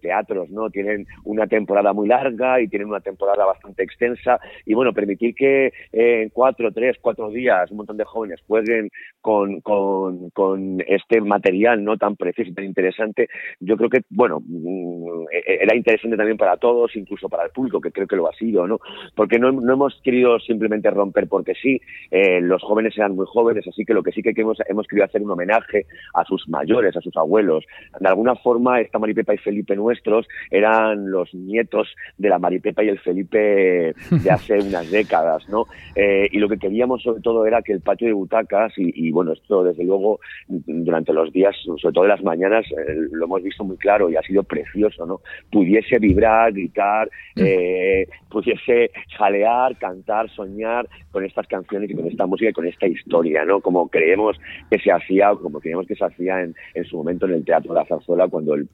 teatros 0.00 0.48
no 0.50 0.70
tienen 0.70 1.06
una 1.24 1.46
temporada 1.46 1.92
muy 1.92 2.08
larga 2.08 2.60
y 2.60 2.68
tienen 2.68 2.88
una 2.88 3.00
temporada 3.00 3.44
bastante 3.44 3.82
extensa 3.82 4.40
y 4.64 4.72
bueno, 4.72 4.94
permitir 4.94 5.34
que 5.34 5.70
en 5.92 6.30
cuatro, 6.30 6.72
tres, 6.72 6.96
cuatro 7.00 7.28
días 7.28 7.70
un 7.70 7.78
montón 7.78 7.98
de 7.98 8.04
jóvenes 8.04 8.40
jueguen 8.46 8.88
con, 9.20 9.60
con, 9.60 10.30
con 10.30 10.82
este 10.86 11.20
material 11.20 11.84
no 11.84 11.98
tan 11.98 12.16
precioso 12.16 12.50
y 12.50 12.54
tan 12.54 12.64
interesante, 12.64 13.28
yo 13.60 13.76
creo 13.76 13.90
que, 13.90 14.00
bueno, 14.08 14.27
mm, 14.40 15.26
e- 15.32 15.58
era 15.62 15.76
interesante 15.76 16.16
también 16.16 16.36
para 16.36 16.56
todos, 16.56 16.94
incluso 16.96 17.28
para 17.28 17.44
el 17.44 17.50
público, 17.50 17.80
que 17.80 17.90
creo 17.90 18.06
que 18.06 18.16
lo 18.16 18.28
ha 18.28 18.32
sido, 18.34 18.66
¿no? 18.66 18.78
Porque 19.14 19.38
no, 19.38 19.52
no 19.52 19.72
hemos 19.72 20.00
querido 20.02 20.38
simplemente 20.40 20.90
romper 20.90 21.28
porque 21.28 21.54
sí, 21.54 21.80
eh, 22.10 22.40
los 22.40 22.62
jóvenes 22.62 22.96
eran 22.96 23.14
muy 23.14 23.26
jóvenes, 23.26 23.66
así 23.66 23.84
que 23.84 23.94
lo 23.94 24.02
que 24.02 24.12
sí 24.12 24.22
que 24.22 24.32
hemos, 24.36 24.58
hemos 24.68 24.86
querido 24.86 25.06
hacer 25.06 25.22
un 25.22 25.30
homenaje 25.30 25.86
a 26.14 26.24
sus 26.24 26.48
mayores, 26.48 26.96
a 26.96 27.00
sus 27.00 27.16
abuelos. 27.16 27.64
De 28.00 28.08
alguna 28.08 28.36
forma, 28.36 28.80
esta 28.80 28.98
Maripepa 28.98 29.34
y 29.34 29.38
Felipe 29.38 29.76
nuestros 29.76 30.26
eran 30.50 31.10
los 31.10 31.32
nietos 31.34 31.88
de 32.16 32.28
la 32.28 32.38
Maripepa 32.38 32.82
y 32.84 32.88
el 32.88 32.98
Felipe 32.98 33.94
de 34.10 34.30
hace 34.30 34.58
unas 34.60 34.90
décadas, 34.90 35.48
¿no? 35.48 35.64
Eh, 35.94 36.28
y 36.30 36.38
lo 36.38 36.48
que 36.48 36.58
queríamos 36.58 37.02
sobre 37.02 37.20
todo 37.20 37.46
era 37.46 37.62
que 37.62 37.72
el 37.72 37.80
patio 37.80 38.08
de 38.08 38.12
butacas, 38.12 38.72
y, 38.76 39.08
y, 39.08 39.10
bueno, 39.10 39.32
esto 39.32 39.64
desde 39.64 39.84
luego 39.84 40.20
durante 40.48 41.12
los 41.12 41.32
días, 41.32 41.54
sobre 41.64 41.92
todo 41.92 42.04
de 42.04 42.10
las 42.10 42.22
mañanas, 42.22 42.64
eh, 42.70 42.94
lo 43.12 43.24
hemos 43.24 43.42
visto 43.42 43.64
muy 43.64 43.76
claro 43.76 44.10
y 44.10 44.16
ha 44.18 44.22
sido 44.22 44.42
precioso, 44.42 45.06
¿no? 45.06 45.20
Pudiese 45.50 45.98
vibrar, 45.98 46.52
gritar, 46.52 47.10
eh, 47.36 48.06
pudiese 48.30 48.90
jalear, 49.16 49.76
cantar, 49.78 50.28
soñar 50.30 50.88
con 51.10 51.24
estas 51.24 51.46
canciones 51.46 51.90
y 51.90 51.94
con 51.94 52.06
esta 52.06 52.26
música 52.26 52.50
y 52.50 52.54
con 52.54 52.66
esta 52.66 52.86
historia, 52.86 53.44
¿no? 53.44 53.60
Como 53.60 53.88
creemos 53.88 54.36
que 54.70 54.78
se 54.78 54.90
hacía, 54.90 55.30
como 55.40 55.60
creemos 55.60 55.86
que 55.86 55.94
se 55.96 56.04
hacía 56.04 56.42
en, 56.42 56.54
en 56.74 56.84
su 56.84 56.96
momento 56.96 57.26
en 57.26 57.34
el 57.34 57.44
Teatro 57.44 57.72
de 57.72 57.80
la 57.80 57.86
Zarzuela, 57.86 58.28
cuando 58.28 58.54
el 58.54 58.68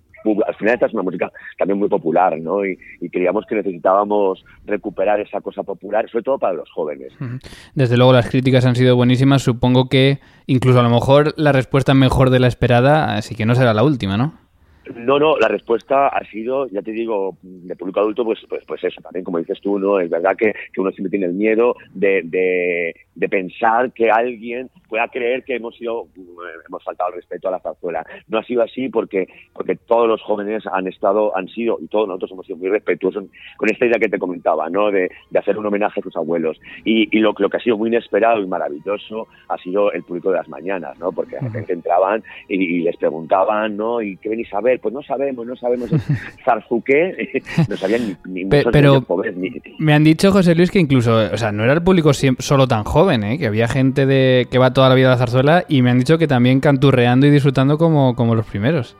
al 0.46 0.54
final 0.54 0.74
esta 0.74 0.86
es 0.86 0.94
una 0.94 1.02
música 1.02 1.30
también 1.58 1.78
muy 1.78 1.88
popular, 1.88 2.38
¿no? 2.40 2.64
Y, 2.64 2.78
y 3.00 3.10
creíamos 3.10 3.44
que 3.46 3.56
necesitábamos 3.56 4.44
recuperar 4.64 5.20
esa 5.20 5.40
cosa 5.40 5.62
popular, 5.62 6.08
sobre 6.10 6.24
todo 6.24 6.38
para 6.38 6.54
los 6.54 6.70
jóvenes. 6.70 7.12
Desde 7.74 7.96
luego 7.96 8.12
las 8.12 8.30
críticas 8.30 8.64
han 8.64 8.76
sido 8.76 8.96
buenísimas. 8.96 9.42
Supongo 9.42 9.88
que 9.88 10.20
incluso 10.46 10.80
a 10.80 10.82
lo 10.82 10.90
mejor 10.90 11.34
la 11.36 11.52
respuesta 11.52 11.94
mejor 11.94 12.30
de 12.30 12.40
la 12.40 12.46
esperada, 12.46 13.16
así 13.16 13.34
que 13.34 13.46
no 13.46 13.54
será 13.54 13.74
la 13.74 13.84
última, 13.84 14.16
¿no? 14.16 14.43
No, 14.96 15.18
no, 15.18 15.38
la 15.38 15.48
respuesta 15.48 16.08
ha 16.08 16.24
sido, 16.30 16.68
ya 16.68 16.82
te 16.82 16.92
digo, 16.92 17.36
de 17.42 17.74
público 17.76 18.00
adulto, 18.00 18.24
pues, 18.24 18.40
pues, 18.48 18.62
pues 18.66 18.84
eso, 18.84 19.00
también 19.00 19.24
como 19.24 19.38
dices 19.38 19.60
tú, 19.60 19.78
¿no? 19.78 19.98
Es 19.98 20.10
verdad 20.10 20.36
que, 20.36 20.52
que 20.72 20.80
uno 20.80 20.90
siempre 20.90 21.10
tiene 21.10 21.26
el 21.26 21.32
miedo 21.32 21.74
de, 21.94 22.22
de, 22.24 22.94
de 23.14 23.28
pensar 23.28 23.92
que 23.92 24.10
alguien 24.10 24.70
pueda 24.88 25.08
creer 25.08 25.44
que 25.44 25.56
hemos 25.56 25.76
sido 25.76 26.06
hemos 26.66 26.82
faltado 26.82 27.10
el 27.10 27.16
respeto 27.16 27.48
a 27.48 27.52
la 27.52 27.60
zarzuela. 27.60 28.04
No 28.28 28.38
ha 28.38 28.44
sido 28.44 28.62
así 28.62 28.88
porque 28.88 29.28
porque 29.52 29.76
todos 29.76 30.08
los 30.08 30.22
jóvenes 30.22 30.64
han 30.70 30.86
estado 30.86 31.36
han 31.36 31.48
sido 31.48 31.78
y 31.80 31.86
todos 31.88 32.08
nosotros 32.08 32.32
hemos 32.32 32.46
sido 32.46 32.58
muy 32.58 32.68
respetuosos 32.68 33.24
con 33.56 33.70
esta 33.70 33.86
idea 33.86 33.98
que 33.98 34.08
te 34.08 34.18
comentaba, 34.18 34.68
¿no? 34.68 34.90
De, 34.90 35.10
de 35.30 35.38
hacer 35.38 35.58
un 35.58 35.66
homenaje 35.66 36.00
a 36.00 36.02
sus 36.02 36.16
abuelos 36.16 36.60
y, 36.84 37.08
y 37.16 37.20
lo, 37.20 37.34
lo, 37.38 37.48
que 37.48 37.56
ha 37.56 37.60
sido 37.60 37.76
muy 37.76 37.88
inesperado 37.88 38.40
y 38.40 38.46
maravilloso 38.46 39.28
ha 39.48 39.58
sido 39.58 39.92
el 39.92 40.02
público 40.02 40.30
de 40.30 40.38
las 40.38 40.48
mañanas, 40.48 40.98
¿no? 40.98 41.12
Porque 41.12 41.36
de 41.36 41.42
repente 41.42 41.72
entraban 41.72 42.22
y, 42.48 42.56
y, 42.56 42.80
les 42.82 42.96
preguntaban, 42.96 43.76
¿no? 43.76 44.02
¿Y 44.02 44.16
qué 44.16 44.28
venís 44.28 44.52
a 44.52 44.60
ver? 44.60 44.80
Pues 44.80 44.94
no 44.94 45.02
sabemos, 45.02 45.46
no 45.46 45.56
sabemos 45.56 45.90
zarzuqué, 46.44 47.42
no 47.68 47.76
sabían 47.76 48.16
ni, 48.24 48.44
ni 48.44 48.50
Pe 48.50 48.64
pero 48.70 49.00
pobres, 49.02 49.36
ni... 49.36 49.50
me 49.78 49.92
han 49.92 50.04
dicho 50.04 50.30
José 50.30 50.54
Luis 50.54 50.70
que 50.70 50.78
incluso, 50.78 51.16
o 51.16 51.36
sea, 51.36 51.52
no 51.52 51.64
era 51.64 51.72
el 51.72 51.82
público 51.82 52.12
solo 52.12 52.66
tan 52.66 52.84
joven, 52.84 53.03
¿eh? 53.10 53.38
Que 53.38 53.46
había 53.46 53.68
gente 53.68 54.06
de 54.06 54.46
que 54.50 54.58
va 54.58 54.72
toda 54.72 54.88
la 54.88 54.94
vida 54.94 55.08
a 55.08 55.10
la 55.10 55.18
zarzuela 55.18 55.64
y 55.68 55.82
me 55.82 55.90
han 55.90 55.98
dicho 55.98 56.18
que 56.18 56.26
también 56.26 56.60
canturreando 56.60 57.26
y 57.26 57.30
disfrutando 57.30 57.78
como, 57.78 58.14
como 58.14 58.34
los 58.34 58.46
primeros. 58.46 58.96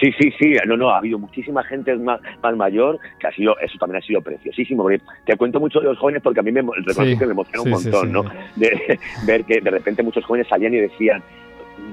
Sí, 0.00 0.12
sí, 0.18 0.32
sí, 0.38 0.56
no, 0.66 0.76
no, 0.76 0.90
ha 0.90 0.98
habido 0.98 1.18
muchísima 1.18 1.62
gente 1.62 1.94
más, 1.96 2.20
más 2.42 2.56
mayor 2.56 2.98
que 3.20 3.28
ha 3.28 3.32
sido, 3.32 3.56
eso 3.60 3.78
también 3.78 4.02
ha 4.02 4.06
sido 4.06 4.20
preciosísimo. 4.22 4.82
Porque 4.82 5.00
te 5.24 5.36
cuento 5.36 5.60
mucho 5.60 5.80
de 5.80 5.86
los 5.86 5.98
jóvenes 5.98 6.22
porque 6.22 6.40
a 6.40 6.42
mí 6.42 6.50
me, 6.50 6.62
sí, 6.62 7.18
que 7.18 7.26
me 7.26 7.32
emociona 7.32 7.62
sí, 7.62 7.68
un 7.68 7.70
montón, 7.70 8.06
sí, 8.06 8.12
¿no? 8.12 8.24
De, 8.56 8.98
ver 9.26 9.44
que 9.44 9.60
de 9.60 9.70
repente 9.70 10.02
muchos 10.02 10.24
jóvenes 10.24 10.48
salían 10.48 10.74
y 10.74 10.78
decían, 10.78 11.22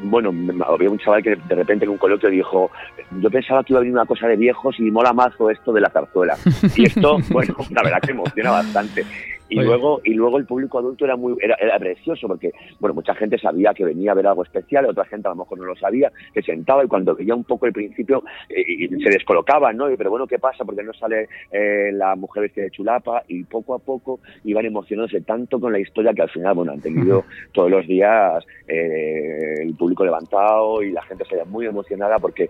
bueno, 0.03 0.33
había 0.67 0.89
un 0.89 0.97
chaval 0.97 1.21
que 1.21 1.35
de 1.35 1.55
repente 1.55 1.85
en 1.85 1.91
un 1.91 1.97
coloquio 1.97 2.29
dijo, 2.29 2.71
yo 3.19 3.29
pensaba 3.29 3.63
que 3.63 3.73
iba 3.73 3.79
a 3.79 3.81
venir 3.81 3.93
una 3.93 4.05
cosa 4.05 4.27
de 4.27 4.35
viejos 4.35 4.79
y 4.79 4.89
mola 4.89 5.13
mazo 5.13 5.49
esto 5.49 5.71
de 5.71 5.81
la 5.81 5.89
zarzuela. 5.89 6.37
Y 6.75 6.85
esto, 6.85 7.17
bueno, 7.29 7.55
la 7.69 7.83
verdad 7.83 8.01
que 8.01 8.11
emociona 8.11 8.51
bastante. 8.51 9.05
Y 9.51 9.59
Oye. 9.59 9.67
luego 9.67 9.99
y 10.05 10.13
luego 10.13 10.37
el 10.37 10.45
público 10.45 10.79
adulto 10.79 11.03
era 11.03 11.17
muy 11.17 11.35
era, 11.41 11.55
era, 11.59 11.77
precioso 11.77 12.25
porque 12.25 12.53
bueno 12.79 12.93
mucha 12.93 13.13
gente 13.15 13.37
sabía 13.37 13.73
que 13.73 13.83
venía 13.83 14.13
a 14.13 14.15
ver 14.15 14.25
algo 14.25 14.43
especial 14.43 14.85
otra 14.85 15.03
gente 15.03 15.27
a 15.27 15.31
lo 15.31 15.35
mejor 15.35 15.57
no 15.57 15.65
lo 15.65 15.75
sabía 15.75 16.09
que 16.33 16.41
sentaba 16.41 16.85
y 16.85 16.87
cuando 16.87 17.15
veía 17.15 17.35
un 17.35 17.43
poco 17.43 17.65
el 17.65 17.73
principio 17.73 18.23
eh, 18.47 18.87
se 19.03 19.09
descolocaban 19.09 19.75
no 19.75 19.91
y, 19.91 19.97
pero 19.97 20.09
bueno 20.09 20.25
qué 20.25 20.39
pasa 20.39 20.63
porque 20.63 20.83
no 20.83 20.93
sale 20.93 21.27
eh, 21.51 21.91
la 21.91 22.15
mujer 22.15 22.43
vestida 22.43 22.63
de 22.63 22.71
chulapa 22.71 23.23
y 23.27 23.43
poco 23.43 23.73
a 23.73 23.79
poco 23.79 24.21
iban 24.45 24.65
emocionándose 24.65 25.19
tanto 25.19 25.59
con 25.59 25.73
la 25.73 25.79
historia 25.79 26.13
que 26.13 26.21
al 26.21 26.29
final 26.29 26.55
bueno 26.55 26.71
han 26.71 26.79
tenido 26.79 27.25
todos 27.51 27.69
los 27.69 27.85
días 27.85 28.45
eh, 28.69 29.63
el 29.63 29.75
público 29.75 30.05
levantado 30.05 30.81
y 30.81 30.93
la 30.93 31.01
gente 31.03 31.25
se 31.25 31.43
muy 31.43 31.65
emocionada 31.65 32.19
porque 32.19 32.49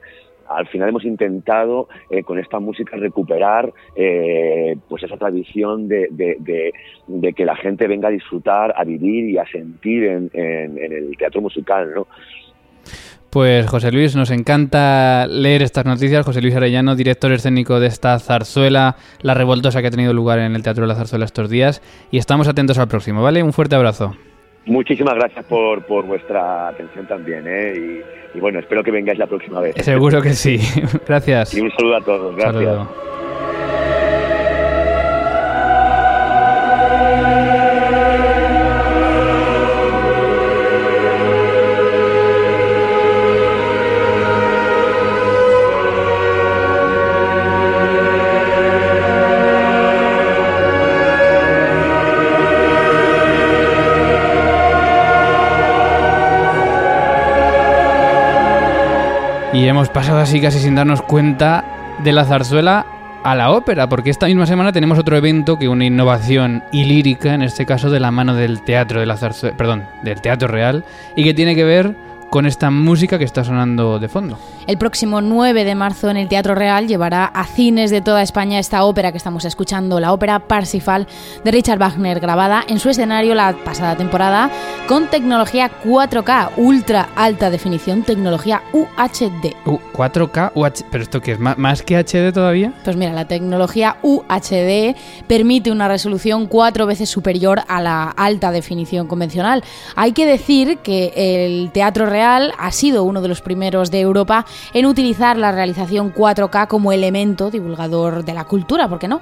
al 0.55 0.67
final 0.67 0.89
hemos 0.89 1.05
intentado 1.05 1.87
eh, 2.09 2.23
con 2.23 2.39
esta 2.39 2.59
música 2.59 2.97
recuperar 2.97 3.71
eh, 3.95 4.75
pues 4.87 5.03
esa 5.03 5.17
tradición 5.17 5.87
de, 5.87 6.09
que 7.35 7.45
la 7.45 7.55
gente 7.55 7.87
venga 7.87 8.07
a 8.07 8.11
disfrutar, 8.11 8.73
a 8.75 8.83
vivir 8.83 9.29
y 9.29 9.37
a 9.37 9.45
sentir 9.45 10.03
en, 10.03 10.29
en, 10.33 10.77
en 10.77 10.93
el 10.93 11.17
teatro 11.17 11.41
musical, 11.41 11.93
¿no? 11.93 12.07
Pues 13.31 13.65
José 13.65 13.93
Luis, 13.93 14.13
nos 14.13 14.29
encanta 14.29 15.25
leer 15.25 15.61
estas 15.61 15.85
noticias. 15.85 16.25
José 16.25 16.41
Luis 16.41 16.53
Arellano, 16.53 16.97
director 16.97 17.31
escénico 17.31 17.79
de 17.79 17.87
esta 17.87 18.19
zarzuela, 18.19 18.97
la 19.21 19.33
revoltosa 19.33 19.81
que 19.81 19.87
ha 19.87 19.91
tenido 19.91 20.13
lugar 20.13 20.39
en 20.39 20.53
el 20.53 20.63
Teatro 20.63 20.83
de 20.83 20.89
la 20.89 20.95
Zarzuela 20.95 21.23
estos 21.23 21.49
días. 21.49 21.81
Y 22.11 22.17
estamos 22.17 22.49
atentos 22.49 22.77
al 22.77 22.89
próximo, 22.89 23.23
¿vale? 23.23 23.41
Un 23.41 23.53
fuerte 23.53 23.77
abrazo. 23.77 24.17
Muchísimas 24.65 25.15
gracias 25.15 25.43
por, 25.45 25.83
por 25.85 26.05
vuestra 26.05 26.67
atención 26.67 27.07
también, 27.07 27.45
¿eh? 27.47 27.73
Y, 28.33 28.37
y, 28.37 28.39
bueno, 28.39 28.59
espero 28.59 28.83
que 28.83 28.91
vengáis 28.91 29.17
la 29.17 29.27
próxima 29.27 29.59
vez. 29.59 29.75
Seguro 29.83 30.21
que 30.21 30.33
sí. 30.33 30.59
gracias. 31.07 31.55
Y 31.55 31.61
un 31.61 31.71
saludo 31.71 31.97
a 31.97 32.01
todos. 32.01 32.35
Gracias. 32.35 32.63
Saludo. 32.63 33.11
Hemos 59.71 59.87
pasado 59.87 60.19
así 60.19 60.41
casi 60.41 60.59
sin 60.59 60.75
darnos 60.75 61.01
cuenta 61.01 61.63
de 62.03 62.11
la 62.11 62.25
zarzuela 62.25 62.85
a 63.23 63.35
la 63.35 63.51
ópera, 63.51 63.87
porque 63.87 64.09
esta 64.09 64.25
misma 64.25 64.45
semana 64.45 64.73
tenemos 64.73 64.99
otro 64.99 65.15
evento 65.15 65.57
que 65.57 65.69
una 65.69 65.85
innovación 65.85 66.61
y 66.73 66.83
lírica, 66.83 67.33
en 67.33 67.41
este 67.41 67.65
caso 67.65 67.89
de 67.89 68.01
la 68.01 68.11
mano 68.11 68.35
del 68.35 68.63
teatro 68.63 68.99
de 68.99 69.05
la 69.05 69.15
zarzuela, 69.15 69.55
perdón, 69.55 69.85
del 70.03 70.19
teatro 70.19 70.49
real, 70.49 70.83
y 71.15 71.23
que 71.23 71.33
tiene 71.33 71.55
que 71.55 71.63
ver 71.63 71.95
con 72.31 72.45
esta 72.45 72.71
música 72.71 73.19
que 73.19 73.25
está 73.25 73.43
sonando 73.43 73.99
de 73.99 74.07
fondo. 74.07 74.37
El 74.65 74.77
próximo 74.77 75.19
9 75.19 75.65
de 75.65 75.75
marzo 75.75 76.09
en 76.09 76.15
el 76.15 76.29
Teatro 76.29 76.55
Real 76.55 76.87
llevará 76.87 77.25
a 77.25 77.43
cines 77.43 77.91
de 77.91 77.99
toda 77.99 78.21
España 78.21 78.57
esta 78.57 78.85
ópera 78.85 79.11
que 79.11 79.17
estamos 79.17 79.43
escuchando, 79.43 79.99
la 79.99 80.13
ópera 80.13 80.39
Parsifal 80.47 81.07
de 81.43 81.51
Richard 81.51 81.77
Wagner, 81.77 82.21
grabada 82.21 82.63
en 82.65 82.79
su 82.79 82.89
escenario 82.89 83.35
la 83.35 83.53
pasada 83.65 83.97
temporada 83.97 84.49
con 84.87 85.07
tecnología 85.07 85.69
4K, 85.83 86.51
ultra 86.55 87.09
alta 87.17 87.49
definición, 87.49 88.03
tecnología 88.03 88.61
UHD. 88.71 89.53
Uh, 89.65 89.79
4K, 89.93 90.53
UHD, 90.55 90.85
pero 90.89 91.03
esto 91.03 91.19
qué 91.19 91.33
es 91.33 91.39
más 91.39 91.81
que 91.81 91.97
HD 91.97 92.31
todavía? 92.31 92.71
Pues 92.85 92.95
mira, 92.95 93.11
la 93.11 93.25
tecnología 93.25 93.97
UHD 94.03 94.95
permite 95.27 95.69
una 95.69 95.89
resolución 95.89 96.47
cuatro 96.47 96.85
veces 96.85 97.09
superior 97.09 97.61
a 97.67 97.81
la 97.81 98.05
alta 98.05 98.51
definición 98.51 99.07
convencional. 99.07 99.65
Hay 99.97 100.13
que 100.13 100.25
decir 100.25 100.77
que 100.77 101.11
el 101.15 101.71
Teatro 101.71 102.05
Real 102.05 102.20
ha 102.21 102.71
sido 102.71 103.03
uno 103.03 103.21
de 103.21 103.27
los 103.27 103.41
primeros 103.41 103.91
de 103.91 103.99
Europa 103.99 104.45
en 104.73 104.85
utilizar 104.85 105.37
la 105.37 105.51
realización 105.51 106.13
4K 106.13 106.67
como 106.67 106.91
elemento 106.91 107.51
divulgador 107.51 108.23
de 108.23 108.33
la 108.33 108.45
cultura, 108.45 108.87
¿por 108.87 108.99
qué 108.99 109.07
no? 109.07 109.21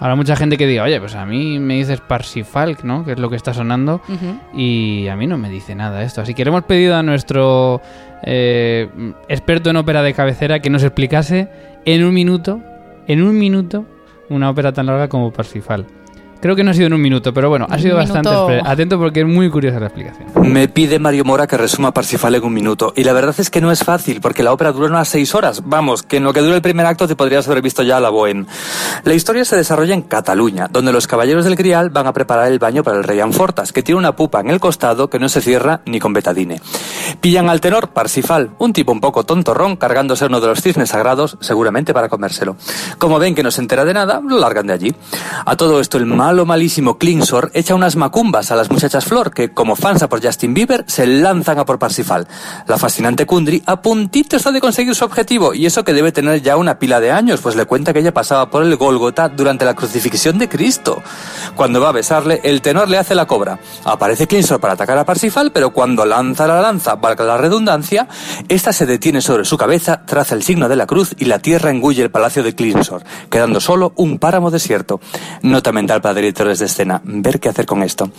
Habrá 0.00 0.14
mucha 0.14 0.36
gente 0.36 0.56
que 0.56 0.66
diga, 0.66 0.84
oye, 0.84 1.00
pues 1.00 1.14
a 1.14 1.26
mí 1.26 1.58
me 1.58 1.74
dices 1.74 2.00
Parsifal, 2.00 2.76
¿no? 2.84 3.04
Que 3.04 3.12
es 3.12 3.18
lo 3.18 3.30
que 3.30 3.36
está 3.36 3.52
sonando, 3.52 4.00
uh 4.08 4.12
-huh. 4.12 4.40
y 4.54 5.08
a 5.08 5.16
mí 5.16 5.26
no 5.26 5.38
me 5.38 5.50
dice 5.50 5.74
nada 5.74 6.02
esto. 6.02 6.20
Así 6.20 6.34
que 6.34 6.44
le 6.44 6.50
hemos 6.50 6.64
pedido 6.64 6.96
a 6.96 7.02
nuestro 7.02 7.80
eh, 8.22 8.88
experto 9.28 9.70
en 9.70 9.76
ópera 9.76 10.02
de 10.02 10.14
cabecera 10.14 10.60
que 10.60 10.70
nos 10.70 10.82
explicase 10.82 11.48
en 11.84 12.04
un 12.04 12.14
minuto, 12.14 12.60
en 13.06 13.22
un 13.22 13.36
minuto, 13.38 13.84
una 14.28 14.50
ópera 14.50 14.72
tan 14.72 14.86
larga 14.86 15.08
como 15.08 15.32
Parsifal. 15.32 15.86
Creo 16.40 16.54
que 16.54 16.62
no 16.62 16.70
ha 16.70 16.74
sido 16.74 16.86
en 16.86 16.92
un 16.94 17.00
minuto, 17.00 17.34
pero 17.34 17.48
bueno, 17.48 17.66
ha 17.68 17.78
sido 17.78 17.96
un 17.96 18.02
bastante 18.02 18.30
minuto... 18.30 18.68
atento 18.68 18.98
porque 18.98 19.20
es 19.20 19.26
muy 19.26 19.50
curiosa 19.50 19.80
la 19.80 19.86
explicación. 19.86 20.28
Me 20.42 20.68
pide 20.68 20.98
Mario 20.98 21.24
Mora 21.24 21.46
que 21.46 21.56
resuma 21.56 21.92
Parsifal 21.92 22.34
en 22.34 22.44
un 22.44 22.52
minuto. 22.52 22.92
Y 22.96 23.04
la 23.04 23.12
verdad 23.12 23.34
es 23.38 23.50
que 23.50 23.60
no 23.60 23.72
es 23.72 23.82
fácil, 23.82 24.20
porque 24.20 24.42
la 24.42 24.52
ópera 24.52 24.72
dura 24.72 24.88
unas 24.88 25.08
seis 25.08 25.34
horas. 25.34 25.62
Vamos, 25.64 26.02
que 26.02 26.18
en 26.18 26.24
lo 26.24 26.32
que 26.32 26.40
dura 26.40 26.56
el 26.56 26.62
primer 26.62 26.86
acto 26.86 27.08
te 27.08 27.16
podrías 27.16 27.46
haber 27.48 27.62
visto 27.62 27.82
ya 27.82 27.98
la 28.00 28.10
Bohème. 28.10 28.46
La 29.04 29.14
historia 29.14 29.44
se 29.44 29.56
desarrolla 29.56 29.94
en 29.94 30.02
Cataluña, 30.02 30.68
donde 30.70 30.92
los 30.92 31.06
caballeros 31.06 31.44
del 31.44 31.56
Grial 31.56 31.90
van 31.90 32.06
a 32.06 32.12
preparar 32.12 32.50
el 32.50 32.58
baño 32.58 32.82
para 32.82 32.98
el 32.98 33.04
rey 33.04 33.20
Anfortas, 33.20 33.72
que 33.72 33.82
tiene 33.82 33.98
una 33.98 34.14
pupa 34.14 34.40
en 34.40 34.50
el 34.50 34.60
costado 34.60 35.10
que 35.10 35.18
no 35.18 35.28
se 35.28 35.40
cierra 35.40 35.80
ni 35.86 35.98
con 35.98 36.12
betadine. 36.12 36.60
Pillan 37.20 37.48
al 37.48 37.60
tenor 37.60 37.88
Parsifal, 37.88 38.50
un 38.58 38.72
tipo 38.72 38.92
un 38.92 39.00
poco 39.00 39.24
tontorrón, 39.24 39.76
cargándose 39.76 40.26
uno 40.26 40.40
de 40.40 40.46
los 40.46 40.62
cisnes 40.62 40.90
sagrados, 40.90 41.36
seguramente 41.40 41.92
para 41.92 42.08
comérselo. 42.08 42.56
Como 42.98 43.18
ven 43.18 43.34
que 43.34 43.42
no 43.42 43.50
se 43.50 43.60
entera 43.60 43.84
de 43.84 43.94
nada, 43.94 44.20
lo 44.26 44.38
largan 44.38 44.66
de 44.66 44.72
allí. 44.72 44.94
A 45.44 45.56
todo 45.56 45.80
esto, 45.80 45.98
el 45.98 46.06
malo, 46.28 46.44
malísimo 46.44 46.98
Klingsor 46.98 47.50
echa 47.54 47.74
unas 47.74 47.96
macumbas 47.96 48.50
a 48.50 48.54
las 48.54 48.70
muchachas 48.70 49.06
Flor, 49.06 49.32
que, 49.32 49.48
como 49.54 49.76
fansa 49.76 50.10
por 50.10 50.22
Justin 50.22 50.52
Bieber, 50.52 50.84
se 50.86 51.06
lanzan 51.06 51.58
a 51.58 51.64
por 51.64 51.78
Parsifal. 51.78 52.28
La 52.66 52.76
fascinante 52.76 53.24
Kundry 53.24 53.62
a 53.64 53.80
puntito 53.80 54.36
está 54.36 54.52
de 54.52 54.60
conseguir 54.60 54.94
su 54.94 55.06
objetivo, 55.06 55.54
y 55.54 55.64
eso 55.64 55.84
que 55.84 55.94
debe 55.94 56.12
tener 56.12 56.42
ya 56.42 56.58
una 56.58 56.78
pila 56.78 57.00
de 57.00 57.12
años, 57.12 57.40
pues 57.40 57.56
le 57.56 57.64
cuenta 57.64 57.94
que 57.94 58.00
ella 58.00 58.12
pasaba 58.12 58.50
por 58.50 58.62
el 58.62 58.76
Golgota 58.76 59.30
durante 59.30 59.64
la 59.64 59.72
crucifixión 59.72 60.36
de 60.36 60.50
Cristo. 60.50 61.02
Cuando 61.56 61.80
va 61.80 61.88
a 61.88 61.92
besarle, 61.92 62.42
el 62.44 62.60
tenor 62.60 62.90
le 62.90 62.98
hace 62.98 63.14
la 63.14 63.26
cobra. 63.26 63.58
Aparece 63.84 64.26
Klingsor 64.26 64.60
para 64.60 64.74
atacar 64.74 64.98
a 64.98 65.06
Parsifal, 65.06 65.50
pero 65.50 65.70
cuando 65.70 66.04
lanza 66.04 66.46
la 66.46 66.60
lanza, 66.60 66.96
valga 66.96 67.24
la 67.24 67.38
redundancia, 67.38 68.06
esta 68.50 68.74
se 68.74 68.84
detiene 68.84 69.22
sobre 69.22 69.46
su 69.46 69.56
cabeza, 69.56 70.02
traza 70.04 70.34
el 70.34 70.42
signo 70.42 70.68
de 70.68 70.76
la 70.76 70.86
cruz 70.86 71.14
y 71.18 71.24
la 71.24 71.38
tierra 71.38 71.70
engulle 71.70 72.02
el 72.02 72.10
palacio 72.10 72.42
de 72.42 72.54
Klingsor, 72.54 73.02
quedando 73.30 73.60
solo 73.60 73.94
un 73.96 74.18
páramo 74.18 74.50
desierto. 74.50 75.00
Nota 75.40 75.72
mental 75.72 76.02
para 76.02 76.17
directores 76.18 76.58
de 76.58 76.66
escena, 76.66 77.00
ver 77.04 77.40
qué 77.40 77.48
hacer 77.48 77.66
con 77.66 77.82
esto. 77.82 78.10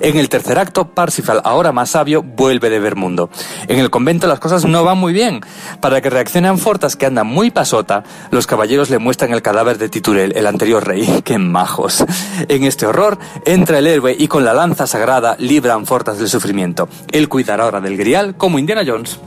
En 0.00 0.18
el 0.18 0.28
tercer 0.28 0.58
acto, 0.58 0.88
Parsifal, 0.88 1.40
ahora 1.44 1.72
más 1.72 1.90
sabio, 1.90 2.22
vuelve 2.22 2.70
de 2.70 2.80
ver 2.80 2.96
mundo. 2.96 3.30
En 3.68 3.78
el 3.78 3.90
convento 3.90 4.26
las 4.26 4.40
cosas 4.40 4.64
no 4.64 4.84
van 4.84 4.98
muy 4.98 5.12
bien. 5.12 5.40
Para 5.80 6.00
que 6.00 6.10
reaccionen 6.10 6.58
Fortas, 6.58 6.96
que 6.96 7.06
anda 7.06 7.24
muy 7.24 7.50
pasota, 7.50 8.04
los 8.30 8.46
caballeros 8.46 8.90
le 8.90 8.98
muestran 8.98 9.32
el 9.32 9.42
cadáver 9.42 9.78
de 9.78 9.88
Titurel, 9.88 10.32
el 10.36 10.46
anterior 10.46 10.86
rey. 10.86 11.20
¡Qué 11.24 11.38
majos! 11.38 12.04
En 12.48 12.64
este 12.64 12.86
horror, 12.86 13.18
entra 13.44 13.78
el 13.78 13.86
héroe 13.86 14.14
y 14.18 14.28
con 14.28 14.44
la 14.44 14.54
lanza 14.54 14.86
sagrada 14.86 15.36
libran 15.38 15.86
Fortas 15.86 16.18
del 16.18 16.28
sufrimiento. 16.28 16.88
Él 17.10 17.28
cuidará 17.28 17.64
ahora 17.64 17.80
del 17.80 17.96
grial 17.96 18.36
como 18.36 18.58
Indiana 18.58 18.82
Jones. 18.86 19.18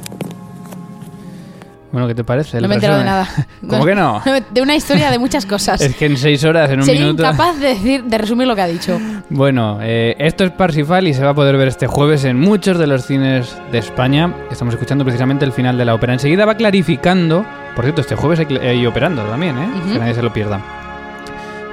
Bueno, 1.96 2.10
¿qué 2.10 2.16
te 2.16 2.26
parece? 2.26 2.60
No 2.60 2.68
me 2.68 2.74
he 2.74 2.76
enterado 2.76 3.00
de 3.00 3.06
nada. 3.06 3.26
¿Cómo 3.70 3.86
que 3.86 3.96
no? 3.96 4.22
De 4.52 4.62
una 4.62 4.76
historia 4.76 5.10
de 5.10 5.18
muchas 5.18 5.46
cosas. 5.46 5.80
Es 5.80 5.96
que 5.96 6.08
en 6.08 6.18
seis 6.18 6.44
horas, 6.44 6.70
en 6.70 6.80
un 6.80 6.86
Sería 6.86 7.04
minuto... 7.04 7.24
incapaz 7.24 7.58
de, 7.58 7.70
decir, 7.70 8.04
de 8.04 8.18
resumir 8.18 8.48
lo 8.50 8.54
que 8.54 8.64
ha 8.64 8.68
dicho. 8.68 9.00
Bueno, 9.30 9.80
eh, 9.82 10.14
esto 10.20 10.44
es 10.44 10.52
Parsifal 10.52 11.08
y 11.08 11.14
se 11.14 11.24
va 11.24 11.30
a 11.30 11.34
poder 11.34 11.56
ver 11.56 11.70
este 11.70 11.88
jueves 11.88 12.26
en 12.26 12.38
muchos 12.38 12.78
de 12.80 12.88
los 12.88 13.06
cines 13.06 13.56
de 13.72 13.78
España. 13.78 14.30
Estamos 14.52 14.74
escuchando 14.74 15.06
precisamente 15.06 15.46
el 15.46 15.54
final 15.54 15.78
de 15.78 15.86
la 15.86 15.96
ópera. 15.96 16.12
Enseguida 16.12 16.44
va 16.44 16.56
clarificando. 16.56 17.46
Por 17.78 17.86
cierto, 17.86 18.02
este 18.02 18.18
jueves 18.18 18.46
hay, 18.62 18.86
operando 18.86 19.22
también, 19.24 19.58
¿eh? 19.58 19.70
Ujú. 19.80 19.94
Que 19.94 20.00
nadie 20.00 20.16
se 20.16 20.22
lo 20.22 20.34
pierda. 20.34 20.60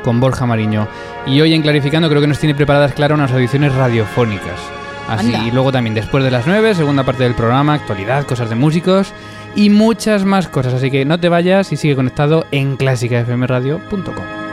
Con 0.05 0.21
Borja 0.21 0.47
Mariño. 0.47 0.87
Y 1.27 1.41
hoy 1.41 1.53
en 1.53 1.63
Clarificando 1.63 2.09
creo 2.09 2.21
que 2.21 2.29
nos 2.29 2.39
tiene 2.39 2.55
preparadas, 2.55 2.93
Clara, 2.93 3.17
unas 3.17 3.33
audiciones 3.33 3.75
radiofónicas. 3.75 4.61
Así, 5.09 5.35
Anda. 5.35 5.49
y 5.49 5.51
luego 5.51 5.73
también 5.73 5.95
después 5.95 6.23
de 6.23 6.31
las 6.31 6.47
9, 6.47 6.77
segunda 6.77 7.03
parte 7.03 7.25
del 7.25 7.35
programa, 7.35 7.75
actualidad, 7.75 8.25
cosas 8.25 8.49
de 8.49 8.55
músicos 8.55 9.13
y 9.55 9.71
muchas 9.71 10.25
más 10.25 10.49
cosas. 10.49 10.75
Así 10.75 10.91
que 10.91 11.05
no 11.05 11.19
te 11.19 11.29
vayas 11.29 11.73
y 11.73 11.77
sigue 11.77 11.97
conectado 11.97 12.47
en 12.51 12.77
clásicafmradio.com. 12.77 14.52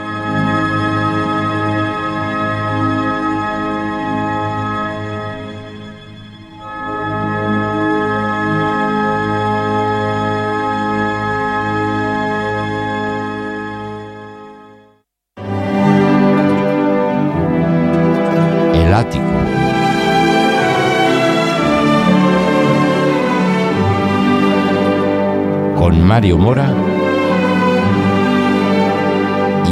Mario 26.30 26.38
Mora 26.38 26.72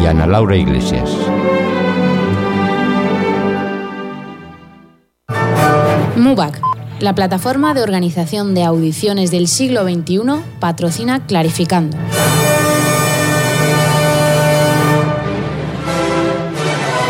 y 0.03 0.07
Ana 0.07 0.27
Laura 0.27 0.57
Iglesias. 0.57 1.09
MUBAC, 6.17 6.61
la 6.99 7.15
plataforma 7.15 7.75
de 7.75 7.83
organización 7.83 8.55
de 8.55 8.65
audiciones 8.65 9.31
del 9.31 9.47
siglo 9.47 9.85
XXI, 9.85 10.21
patrocina 10.59 11.25
Clarificando. 11.27 11.97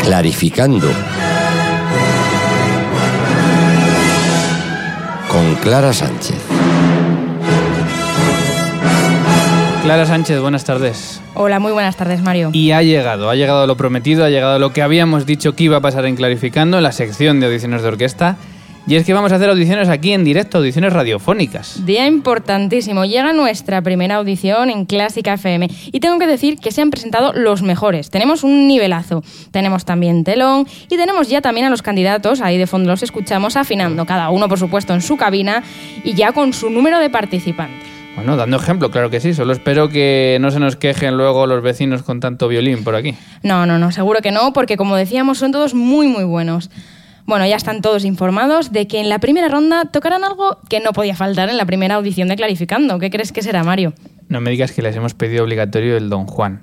Clarificando. 0.03 0.87
Con 5.27 5.55
Clara 5.55 5.91
Sánchez. 5.93 6.48
Clara 9.81 10.05
Sánchez, 10.05 10.41
buenas 10.41 10.65
tardes. 10.65 11.21
Hola, 11.35 11.59
muy 11.59 11.71
buenas 11.71 11.95
tardes, 11.95 12.21
Mario. 12.21 12.49
Y 12.51 12.71
ha 12.71 12.83
llegado, 12.83 13.29
ha 13.29 13.35
llegado 13.35 13.65
lo 13.65 13.77
prometido, 13.77 14.25
ha 14.25 14.29
llegado 14.29 14.59
lo 14.59 14.73
que 14.73 14.81
habíamos 14.81 15.25
dicho 15.25 15.55
que 15.55 15.63
iba 15.63 15.77
a 15.77 15.81
pasar 15.81 16.05
en 16.05 16.17
Clarificando, 16.17 16.77
en 16.77 16.83
la 16.83 16.91
sección 16.91 17.39
de 17.39 17.45
audiciones 17.47 17.81
de 17.81 17.87
orquesta. 17.87 18.37
Y 18.87 18.95
es 18.95 19.05
que 19.05 19.13
vamos 19.13 19.31
a 19.31 19.35
hacer 19.35 19.49
audiciones 19.49 19.87
aquí 19.87 20.13
en 20.13 20.23
directo, 20.23 20.57
audiciones 20.57 20.91
radiofónicas. 20.91 21.85
Día 21.85 22.07
importantísimo. 22.07 23.05
Llega 23.05 23.31
nuestra 23.33 23.81
primera 23.81 24.15
audición 24.15 24.69
en 24.69 24.85
Clásica 24.85 25.35
FM. 25.35 25.69
Y 25.91 25.99
tengo 25.99 26.17
que 26.17 26.27
decir 26.27 26.57
que 26.57 26.71
se 26.71 26.81
han 26.81 26.89
presentado 26.89 27.31
los 27.33 27.61
mejores. 27.61 28.09
Tenemos 28.09 28.43
un 28.43 28.67
nivelazo. 28.67 29.23
Tenemos 29.51 29.85
también 29.85 30.23
telón. 30.23 30.67
Y 30.89 30.97
tenemos 30.97 31.29
ya 31.29 31.41
también 31.41 31.67
a 31.67 31.69
los 31.69 31.83
candidatos. 31.83 32.41
Ahí 32.41 32.57
de 32.57 32.67
fondo 32.67 32.89
los 32.89 33.03
escuchamos 33.03 33.55
afinando. 33.57 34.05
Cada 34.05 34.29
uno, 34.31 34.49
por 34.49 34.57
supuesto, 34.57 34.93
en 34.93 35.01
su 35.01 35.17
cabina. 35.17 35.63
Y 36.03 36.15
ya 36.15 36.31
con 36.31 36.51
su 36.53 36.69
número 36.69 36.99
de 36.99 37.11
participantes. 37.11 37.98
Bueno, 38.19 38.35
dando 38.35 38.57
ejemplo, 38.57 38.91
claro 38.91 39.09
que 39.09 39.19
sí. 39.19 39.33
Solo 39.33 39.53
espero 39.53 39.89
que 39.89 40.37
no 40.41 40.51
se 40.51 40.59
nos 40.59 40.75
quejen 40.75 41.15
luego 41.15 41.47
los 41.47 41.63
vecinos 41.63 42.03
con 42.03 42.19
tanto 42.19 42.47
violín 42.47 42.83
por 42.83 42.95
aquí. 42.95 43.15
No, 43.43 43.65
no, 43.65 43.79
no, 43.79 43.91
seguro 43.91 44.21
que 44.21 44.31
no, 44.31 44.51
porque 44.51 44.75
como 44.75 44.95
decíamos, 44.95 45.37
son 45.37 45.51
todos 45.51 45.73
muy, 45.73 46.07
muy 46.07 46.25
buenos. 46.25 46.69
Bueno, 47.25 47.45
ya 47.45 47.55
están 47.55 47.81
todos 47.81 48.05
informados 48.05 48.71
de 48.71 48.87
que 48.87 48.99
en 48.99 49.07
la 49.07 49.19
primera 49.19 49.47
ronda 49.49 49.85
tocarán 49.85 50.23
algo 50.23 50.57
que 50.67 50.79
no 50.79 50.93
podía 50.93 51.15
faltar 51.15 51.49
en 51.49 51.57
la 51.57 51.65
primera 51.65 51.95
audición 51.95 52.27
de 52.27 52.35
Clarificando. 52.35 52.99
¿Qué 52.99 53.09
crees 53.09 53.31
que 53.31 53.41
será, 53.41 53.63
Mario? 53.63 53.93
No 54.27 54.41
me 54.41 54.49
digas 54.51 54.71
que 54.71 54.81
les 54.81 54.95
hemos 54.95 55.13
pedido 55.13 55.43
obligatorio 55.43 55.95
el 55.95 56.09
Don 56.09 56.25
Juan. 56.25 56.61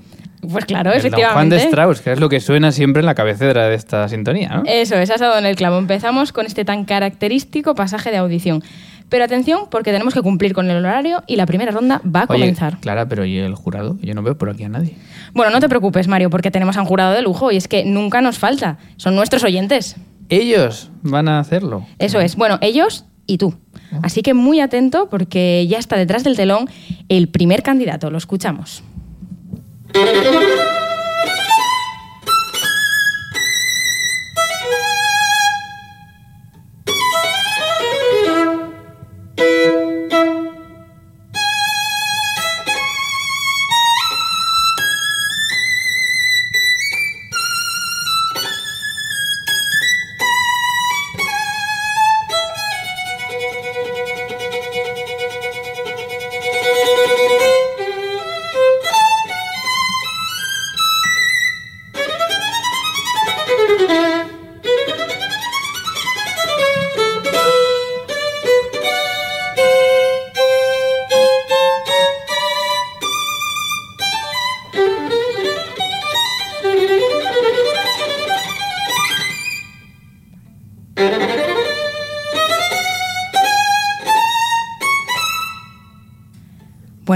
Pues 0.51 0.65
claro, 0.65 0.93
el 0.93 1.03
Don 1.03 1.11
Juan 1.11 1.15
efectivamente. 1.15 1.55
de 1.55 1.63
Strauss, 1.63 2.01
que 2.01 2.13
es 2.13 2.21
lo 2.21 2.29
que 2.29 2.41
suena 2.41 2.73
siempre 2.73 3.01
en 3.01 3.07
la 3.07 3.15
cabecera 3.15 3.69
de 3.69 3.75
esta 3.75 4.09
sintonía, 4.09 4.49
¿no? 4.49 4.63
Eso 4.67 4.97
es, 4.97 5.11
has 5.11 5.21
dado 5.21 5.39
en 5.39 5.47
el 5.47 5.57
clavo. 5.57 5.79
Empezamos 5.79 6.33
con 6.33 6.47
este 6.47 6.65
tan 6.65 6.85
característico 6.85 7.75
pasaje 7.75 8.11
de 8.11 8.19
audición. 8.19 8.63
Pero 9.09 9.25
atención, 9.25 9.63
porque 9.71 9.93
tenemos 9.93 10.15
que 10.15 10.23
cumplir 10.23 10.53
con 10.53 10.69
el 10.69 10.79
horario 10.85 11.23
y 11.27 11.37
la 11.37 11.47
primera 11.47 11.71
ronda 11.71 12.01
va 12.05 12.21
a 12.21 12.27
Oye, 12.29 12.41
comenzar. 12.41 12.79
Clara, 12.81 13.07
pero 13.07 13.25
¿y 13.25 13.39
el 13.39 13.55
jurado? 13.55 13.97
Yo 14.03 14.15
no 14.15 14.23
veo 14.23 14.37
por 14.37 14.51
aquí 14.51 14.65
a 14.65 14.69
nadie. 14.69 14.97
Bueno, 15.33 15.53
no 15.53 15.61
te 15.61 15.69
preocupes, 15.69 16.09
Mario, 16.09 16.29
porque 16.29 16.51
tenemos 16.51 16.77
a 16.77 16.81
un 16.81 16.87
jurado 16.87 17.13
de 17.13 17.23
lujo 17.23 17.53
y 17.53 17.57
es 17.57 17.69
que 17.69 17.85
nunca 17.85 18.21
nos 18.21 18.39
falta. 18.39 18.79
Son 18.97 19.15
nuestros 19.15 19.45
oyentes. 19.45 19.97
Ellos 20.29 20.91
van 21.03 21.29
a 21.29 21.39
hacerlo. 21.39 21.87
Eso 21.99 22.21
es. 22.21 22.35
Bueno, 22.35 22.59
ellos 22.61 23.05
y 23.27 23.39
tú. 23.39 23.55
Así 24.03 24.23
que 24.23 24.35
muy 24.35 24.61
atento 24.61 25.09
porque 25.09 25.67
ya 25.69 25.79
está 25.79 25.97
detrás 25.97 26.25
del 26.25 26.37
telón 26.37 26.69
el 27.09 27.29
primer 27.29 27.63
candidato. 27.63 28.11
Lo 28.11 28.19
escuchamos. 28.19 28.83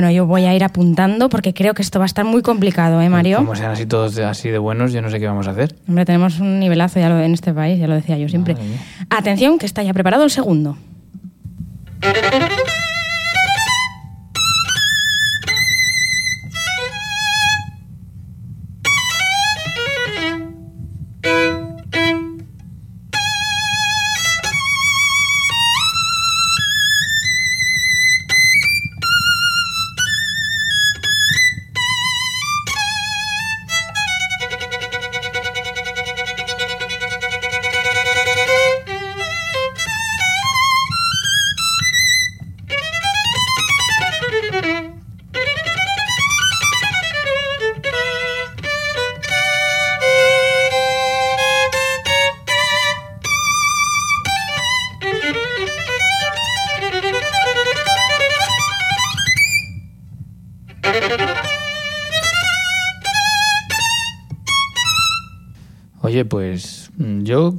Bueno, 0.01 0.13
yo 0.13 0.25
voy 0.25 0.47
a 0.47 0.55
ir 0.55 0.65
apuntando 0.65 1.29
porque 1.29 1.53
creo 1.53 1.75
que 1.75 1.83
esto 1.83 1.99
va 1.99 2.07
a 2.07 2.07
estar 2.07 2.25
muy 2.25 2.41
complicado, 2.41 3.03
¿eh, 3.03 3.11
Mario? 3.11 3.37
Como 3.37 3.55
sean 3.55 3.73
así 3.73 3.85
todos 3.85 4.15
de- 4.15 4.25
así 4.25 4.49
de 4.49 4.57
buenos, 4.57 4.95
yo 4.95 5.03
no 5.03 5.11
sé 5.11 5.21
qué 5.21 5.27
vamos 5.27 5.47
a 5.47 5.51
hacer. 5.51 5.77
Hombre, 5.87 6.07
tenemos 6.07 6.41
un 6.41 6.59
nivelazo 6.59 6.99
ya 7.01 7.11
lo- 7.11 7.21
en 7.21 7.35
este 7.35 7.53
país, 7.53 7.79
ya 7.79 7.87
lo 7.87 7.97
decía 7.97 8.17
yo 8.17 8.27
siempre. 8.31 8.57
Atención, 9.11 9.59
que 9.59 9.67
está 9.67 9.83
ya 9.83 9.93
preparado 9.93 10.25
el 10.25 10.31
segundo. 10.31 10.79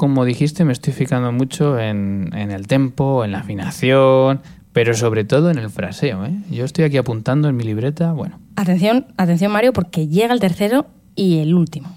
Como 0.02 0.26
dijiste, 0.26 0.66
me 0.66 0.74
estoy 0.74 0.94
fijando 0.94 1.32
mucho 1.32 1.78
en, 1.78 2.32
en 2.34 2.50
el 2.50 2.66
tempo, 2.66 3.24
en 3.24 3.34
la 3.34 3.42
afinación, 3.42 4.42
Pero 4.74 4.96
sobre 4.96 5.26
todo 5.26 5.52
en 5.52 5.60
el 5.60 5.70
fraseo, 5.70 6.26
¿eh? 6.26 6.34
Yo 6.50 6.66
estoy 6.66 6.86
aquí 6.86 6.98
apuntando 6.98 7.48
en 7.50 7.56
mi 7.56 7.64
libreta, 7.64 8.12
bueno. 8.12 8.40
Atención, 8.56 9.06
atención 9.18 9.52
Mario, 9.52 9.74
porque 9.74 10.08
llega 10.08 10.34
el 10.34 10.40
tercero 10.40 10.88
y 11.14 11.38
el 11.38 11.54
último. 11.54 11.96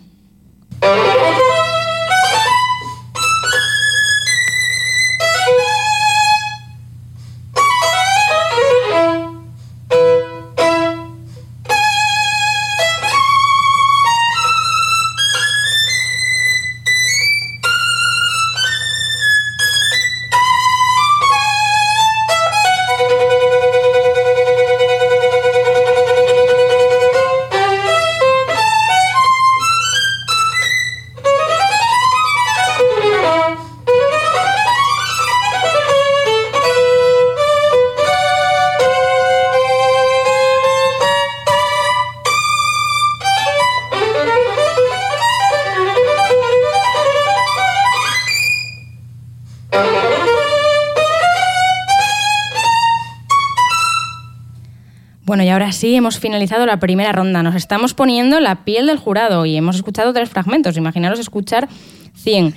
Ahora 55.54 55.72
sí, 55.72 55.94
hemos 55.94 56.18
finalizado 56.18 56.66
la 56.66 56.78
primera 56.78 57.12
ronda. 57.12 57.42
Nos 57.42 57.54
estamos 57.54 57.94
poniendo 57.94 58.40
la 58.40 58.64
piel 58.64 58.86
del 58.86 58.98
jurado 58.98 59.46
y 59.46 59.56
hemos 59.56 59.76
escuchado 59.76 60.12
tres 60.12 60.28
fragmentos. 60.28 60.76
Imaginaros 60.76 61.20
escuchar 61.20 61.68
100. 62.16 62.54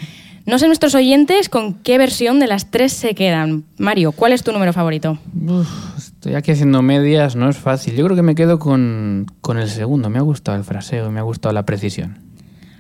No 0.47 0.57
sé 0.57 0.67
nuestros 0.67 0.95
oyentes 0.95 1.49
con 1.49 1.73
qué 1.75 1.97
versión 1.97 2.39
de 2.39 2.47
las 2.47 2.71
tres 2.71 2.93
se 2.93 3.13
quedan. 3.13 3.65
Mario, 3.77 4.13
¿cuál 4.13 4.31
es 4.31 4.43
tu 4.43 4.51
número 4.51 4.73
favorito? 4.73 5.19
Uf, 5.45 5.97
estoy 5.97 6.35
aquí 6.35 6.51
haciendo 6.51 6.81
medias, 6.81 7.35
no 7.35 7.49
es 7.49 7.57
fácil. 7.57 7.95
Yo 7.95 8.05
creo 8.05 8.15
que 8.15 8.23
me 8.23 8.33
quedo 8.33 8.57
con, 8.57 9.27
con 9.41 9.59
el 9.59 9.69
segundo. 9.69 10.09
Me 10.09 10.17
ha 10.19 10.23
gustado 10.23 10.57
el 10.57 10.63
fraseo, 10.63 11.11
me 11.11 11.19
ha 11.19 11.23
gustado 11.23 11.53
la 11.53 11.65
precisión. 11.65 12.17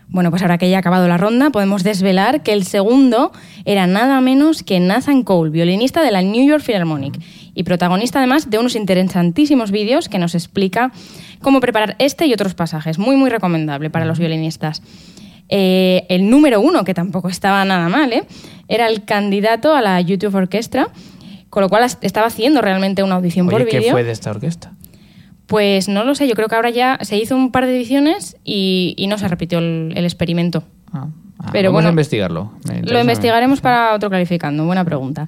Bueno, 0.09 0.29
pues 0.29 0.41
ahora 0.41 0.57
que 0.57 0.69
ya 0.69 0.77
ha 0.77 0.79
acabado 0.79 1.07
la 1.09 1.17
ronda, 1.17 1.49
podemos 1.49 1.83
desvelar 1.83 2.41
que 2.41 2.53
el 2.53 2.63
segundo 2.63 3.33
era 3.65 3.85
nada 3.87 4.21
menos 4.21 4.63
que 4.63 4.79
Nathan 4.79 5.23
Cole, 5.23 5.51
violinista 5.51 6.01
de 6.01 6.11
la 6.11 6.21
New 6.21 6.47
York 6.47 6.63
Philharmonic 6.65 7.19
y 7.57 7.63
protagonista 7.63 8.19
además 8.19 8.51
de 8.51 8.59
unos 8.59 8.75
interesantísimos 8.75 9.71
vídeos 9.71 10.09
que 10.09 10.19
nos 10.19 10.35
explica 10.35 10.91
cómo 11.41 11.59
preparar 11.59 11.95
este 11.97 12.27
y 12.27 12.33
otros 12.33 12.53
pasajes. 12.53 12.99
Muy, 12.99 13.15
muy 13.15 13.31
recomendable 13.31 13.89
para 13.89 14.05
los 14.05 14.19
violinistas. 14.19 14.83
Eh, 15.49 16.05
el 16.09 16.29
número 16.29 16.61
uno, 16.61 16.83
que 16.83 16.93
tampoco 16.93 17.29
estaba 17.29 17.65
nada 17.65 17.89
mal, 17.89 18.13
¿eh? 18.13 18.25
era 18.67 18.87
el 18.87 19.05
candidato 19.05 19.73
a 19.73 19.81
la 19.81 19.99
YouTube 20.01 20.35
Orquestra, 20.35 20.89
con 21.49 21.63
lo 21.63 21.69
cual 21.69 21.83
estaba 22.01 22.27
haciendo 22.27 22.61
realmente 22.61 23.01
una 23.01 23.15
audición 23.15 23.47
Oye, 23.47 23.57
por 23.57 23.67
¿qué 23.67 23.79
vídeo. 23.79 23.91
fue 23.91 24.03
de 24.03 24.11
esta 24.11 24.29
orquesta? 24.29 24.73
Pues 25.47 25.89
no 25.89 26.03
lo 26.03 26.13
sé, 26.13 26.27
yo 26.27 26.35
creo 26.35 26.49
que 26.49 26.55
ahora 26.55 26.69
ya 26.69 26.99
se 27.01 27.17
hizo 27.17 27.35
un 27.35 27.51
par 27.51 27.65
de 27.65 27.75
ediciones 27.75 28.37
y, 28.43 28.93
y 28.97 29.07
no 29.07 29.17
se 29.17 29.27
repitió 29.27 29.57
el, 29.57 29.93
el 29.95 30.05
experimento. 30.05 30.63
Ah, 30.93 31.07
ah, 31.39 31.49
Pero 31.51 31.69
vamos 31.69 31.77
bueno, 31.77 31.87
a 31.87 31.91
investigarlo. 31.91 32.51
Lo 32.83 32.99
investigaremos 32.99 33.61
para 33.61 33.95
otro 33.95 34.09
clarificando, 34.09 34.63
buena 34.65 34.85
pregunta. 34.85 35.25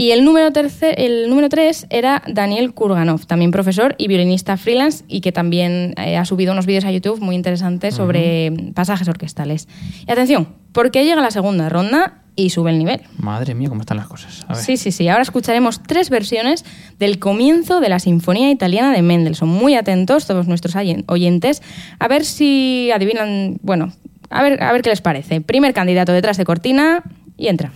Y 0.00 0.12
el 0.12 0.24
número, 0.24 0.52
tercer, 0.52 0.94
el 0.96 1.28
número 1.28 1.48
tres 1.48 1.88
era 1.90 2.22
Daniel 2.28 2.72
Kurganov, 2.72 3.26
también 3.26 3.50
profesor 3.50 3.96
y 3.98 4.06
violinista 4.06 4.56
freelance 4.56 5.04
y 5.08 5.20
que 5.22 5.32
también 5.32 5.92
eh, 5.96 6.16
ha 6.16 6.24
subido 6.24 6.52
unos 6.52 6.66
vídeos 6.66 6.84
a 6.84 6.92
YouTube 6.92 7.20
muy 7.20 7.34
interesantes 7.34 7.96
sobre 7.96 8.52
pasajes 8.74 9.08
orquestales. 9.08 9.66
Y 10.06 10.12
atención, 10.12 10.46
porque 10.70 11.04
llega 11.04 11.20
la 11.20 11.32
segunda 11.32 11.68
ronda 11.68 12.22
y 12.36 12.50
sube 12.50 12.70
el 12.70 12.78
nivel. 12.78 13.00
Madre 13.16 13.56
mía, 13.56 13.68
cómo 13.68 13.80
están 13.80 13.96
las 13.96 14.06
cosas. 14.06 14.44
A 14.46 14.54
ver. 14.54 14.62
Sí, 14.62 14.76
sí, 14.76 14.92
sí. 14.92 15.08
Ahora 15.08 15.22
escucharemos 15.22 15.82
tres 15.82 16.10
versiones 16.10 16.64
del 17.00 17.18
comienzo 17.18 17.80
de 17.80 17.88
la 17.88 17.98
Sinfonía 17.98 18.52
Italiana 18.52 18.92
de 18.92 19.02
Mendelssohn. 19.02 19.48
Muy 19.48 19.74
atentos 19.74 20.26
todos 20.28 20.46
nuestros 20.46 20.76
oyen- 20.76 21.02
oyentes 21.08 21.60
a 21.98 22.06
ver 22.06 22.24
si 22.24 22.92
adivinan, 22.94 23.58
bueno, 23.62 23.92
a 24.30 24.44
ver, 24.44 24.62
a 24.62 24.70
ver 24.72 24.82
qué 24.82 24.90
les 24.90 25.00
parece. 25.00 25.40
Primer 25.40 25.74
candidato 25.74 26.12
detrás 26.12 26.36
de 26.36 26.44
cortina 26.44 27.02
y 27.36 27.48
entra. 27.48 27.72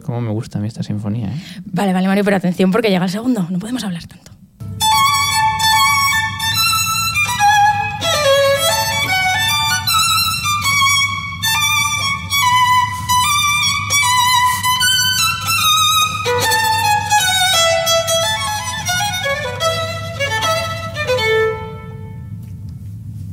Cómo 0.00 0.20
me 0.20 0.30
gusta 0.30 0.58
a 0.58 0.60
mí 0.60 0.68
esta 0.68 0.82
sinfonía. 0.82 1.28
¿eh? 1.28 1.40
Vale, 1.64 1.92
vale, 1.92 2.06
Mario, 2.08 2.24
pero 2.24 2.36
atención 2.36 2.70
porque 2.70 2.90
llega 2.90 3.04
el 3.04 3.10
segundo. 3.10 3.46
No 3.50 3.58
podemos 3.58 3.84
hablar 3.84 4.06
tanto. 4.06 4.32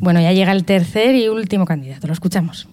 Bueno, 0.02 0.19
ya 0.19 0.34
llega 0.34 0.52
el 0.52 0.65
tercer 0.65 1.13
y 1.15 1.30
último 1.30 1.65
candidato. 1.65 2.08
Lo 2.08 2.13
escuchamos. 2.13 2.67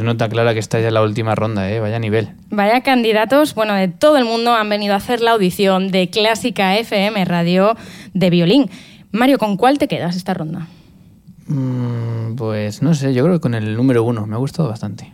Se 0.00 0.04
nota, 0.04 0.28
Clara, 0.28 0.52
que 0.52 0.58
está 0.60 0.80
ya 0.80 0.88
en 0.88 0.94
la 0.94 1.02
última 1.02 1.34
ronda, 1.34 1.70
¿eh? 1.70 1.78
Vaya 1.80 1.98
nivel. 1.98 2.30
Vaya 2.50 2.80
candidatos, 2.80 3.54
bueno, 3.54 3.74
de 3.74 3.88
todo 3.88 4.16
el 4.18 4.24
mundo 4.24 4.54
han 4.54 4.68
venido 4.68 4.94
a 4.94 4.96
hacer 4.96 5.20
la 5.20 5.32
audición 5.32 5.90
de 5.90 6.10
Clásica 6.10 6.76
FM 6.76 7.24
Radio 7.24 7.76
de 8.14 8.30
violín. 8.30 8.70
Mario, 9.12 9.38
¿con 9.38 9.56
cuál 9.56 9.78
te 9.78 9.88
quedas 9.88 10.16
esta 10.16 10.34
ronda? 10.34 10.66
Mm, 11.46 12.36
pues 12.36 12.82
no 12.82 12.94
sé, 12.94 13.12
yo 13.14 13.24
creo 13.24 13.36
que 13.36 13.40
con 13.40 13.54
el 13.54 13.76
número 13.76 14.04
uno 14.04 14.26
me 14.26 14.34
ha 14.34 14.38
gustado 14.38 14.68
bastante. 14.68 15.12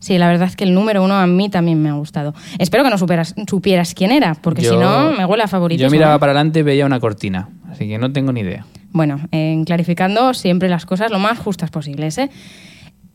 Sí, 0.00 0.16
la 0.18 0.28
verdad 0.28 0.46
es 0.48 0.56
que 0.56 0.64
el 0.64 0.74
número 0.74 1.02
uno 1.02 1.14
a 1.16 1.26
mí 1.26 1.48
también 1.48 1.82
me 1.82 1.88
ha 1.88 1.94
gustado. 1.94 2.34
Espero 2.58 2.84
que 2.84 2.90
no 2.90 2.98
superas- 2.98 3.34
supieras 3.48 3.94
quién 3.94 4.12
era, 4.12 4.34
porque 4.34 4.62
Yo- 4.62 4.70
si 4.72 4.76
no, 4.76 5.12
me 5.12 5.24
huele 5.24 5.42
a 5.42 5.48
favorito. 5.48 5.82
Yo 5.82 5.90
miraba 5.90 6.18
para 6.18 6.32
adelante 6.32 6.60
y 6.60 6.62
veía 6.62 6.86
una 6.86 7.00
cortina, 7.00 7.48
así 7.70 7.88
que 7.88 7.98
no 7.98 8.12
tengo 8.12 8.32
ni 8.32 8.40
idea. 8.40 8.64
Bueno, 8.92 9.20
en 9.32 9.64
clarificando 9.64 10.34
siempre 10.34 10.68
las 10.68 10.86
cosas 10.86 11.10
lo 11.10 11.18
más 11.18 11.38
justas 11.38 11.70
posibles. 11.70 12.16
¿eh? 12.18 12.30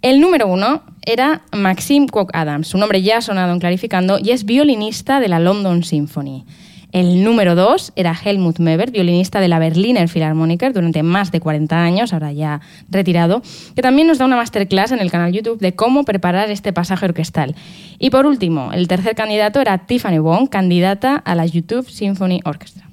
El 0.04 0.20
número 0.20 0.48
uno 0.48 0.82
era 1.06 1.44
Maxim 1.54 2.08
Kwok 2.08 2.32
Adams. 2.34 2.68
Su 2.68 2.78
nombre 2.78 3.02
ya 3.02 3.20
ha 3.20 3.22
sonado 3.22 3.54
en 3.54 3.62
clarificando 3.62 4.20
y 4.20 4.32
es 4.32 4.44
violinista 4.44 5.22
de 5.22 5.30
la 5.30 5.40
London 5.40 5.82
Symphony. 5.82 6.44
El 6.92 7.24
número 7.24 7.56
dos 7.56 7.94
era 7.96 8.14
Helmut 8.14 8.60
Meber, 8.60 8.92
violinista 8.92 9.40
de 9.40 9.48
la 9.48 9.60
Berliner 9.60 10.10
Philharmoniker 10.10 10.74
durante 10.74 11.04
más 11.04 11.32
de 11.32 11.40
40 11.40 11.82
años, 11.82 12.12
ahora 12.12 12.34
ya 12.34 12.60
retirado, 12.90 13.42
que 13.78 13.82
también 13.82 14.10
nos 14.10 14.18
da 14.18 14.26
una 14.26 14.36
masterclass 14.36 14.92
en 14.92 15.00
el 15.00 15.10
canal 15.10 15.32
YouTube 15.32 15.60
de 15.60 15.74
cómo 15.74 16.04
preparar 16.04 16.52
este 16.52 16.74
pasaje 16.74 17.06
orquestal. 17.06 17.56
Y 17.98 18.10
por 18.10 18.26
último, 18.26 18.74
el 18.74 18.90
tercer 18.90 19.16
candidato 19.16 19.62
era 19.62 19.86
Tiffany 19.86 20.20
Wong, 20.20 20.50
candidata 20.50 21.16
a 21.16 21.34
la 21.34 21.46
YouTube 21.46 21.90
Symphony 21.90 22.42
Orchestra. 22.44 22.90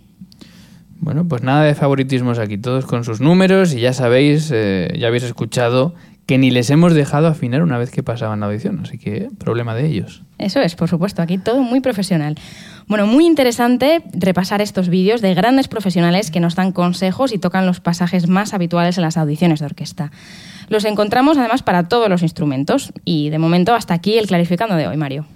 Bueno, 1.01 1.27
pues 1.27 1.43
nada 1.43 1.65
de 1.65 1.75
favoritismos 1.75 2.39
aquí, 2.39 2.57
todos 2.57 2.85
con 2.85 3.05
sus 3.05 3.21
números 3.21 3.75
y 3.75 3.81
ya 3.81 3.95
sabéis, 3.95 4.51
eh, 4.53 4.95
ya 4.99 5.09
habéis 5.09 5.23
escuchado 5.23 5.95
que 6.31 6.39
ni 6.39 6.53
les 6.53 6.71
hemos 6.71 6.95
dejado 6.95 7.27
afinar 7.27 7.61
una 7.61 7.77
vez 7.77 7.91
que 7.91 8.05
pasaban 8.05 8.39
la 8.39 8.47
audición, 8.47 8.79
así 8.85 8.99
que 8.99 9.31
problema 9.41 9.75
de 9.75 9.89
ellos. 9.89 10.23
Eso 10.39 10.61
es, 10.61 10.77
por 10.77 10.89
supuesto, 10.89 11.23
aquí 11.23 11.39
todo 11.39 11.59
muy 11.59 11.81
profesional. 11.81 12.37
Bueno, 12.87 13.09
muy 13.09 13.27
interesante 13.27 14.05
repasar 14.13 14.63
estos 14.63 14.91
vídeos 14.91 15.23
de 15.23 15.35
grandes 15.35 15.67
profesionales 15.67 16.31
que 16.31 16.39
nos 16.39 16.55
dan 16.55 16.71
consejos 16.71 17.33
y 17.33 17.39
tocan 17.39 17.67
los 17.67 17.81
pasajes 17.81 18.29
más 18.29 18.55
habituales 18.55 18.97
en 18.97 19.03
las 19.03 19.17
audiciones 19.17 19.59
de 19.59 19.67
orquesta. 19.67 20.13
Los 20.69 20.85
encontramos 20.85 21.37
además 21.37 21.65
para 21.65 21.89
todos 21.89 22.09
los 22.09 22.23
instrumentos 22.23 22.93
y 23.05 23.31
de 23.31 23.39
momento 23.41 23.75
hasta 23.75 23.95
aquí 23.95 24.17
el 24.17 24.29
clarificando 24.29 24.77
de 24.77 24.87
hoy, 24.87 24.97
Mario. 24.97 25.27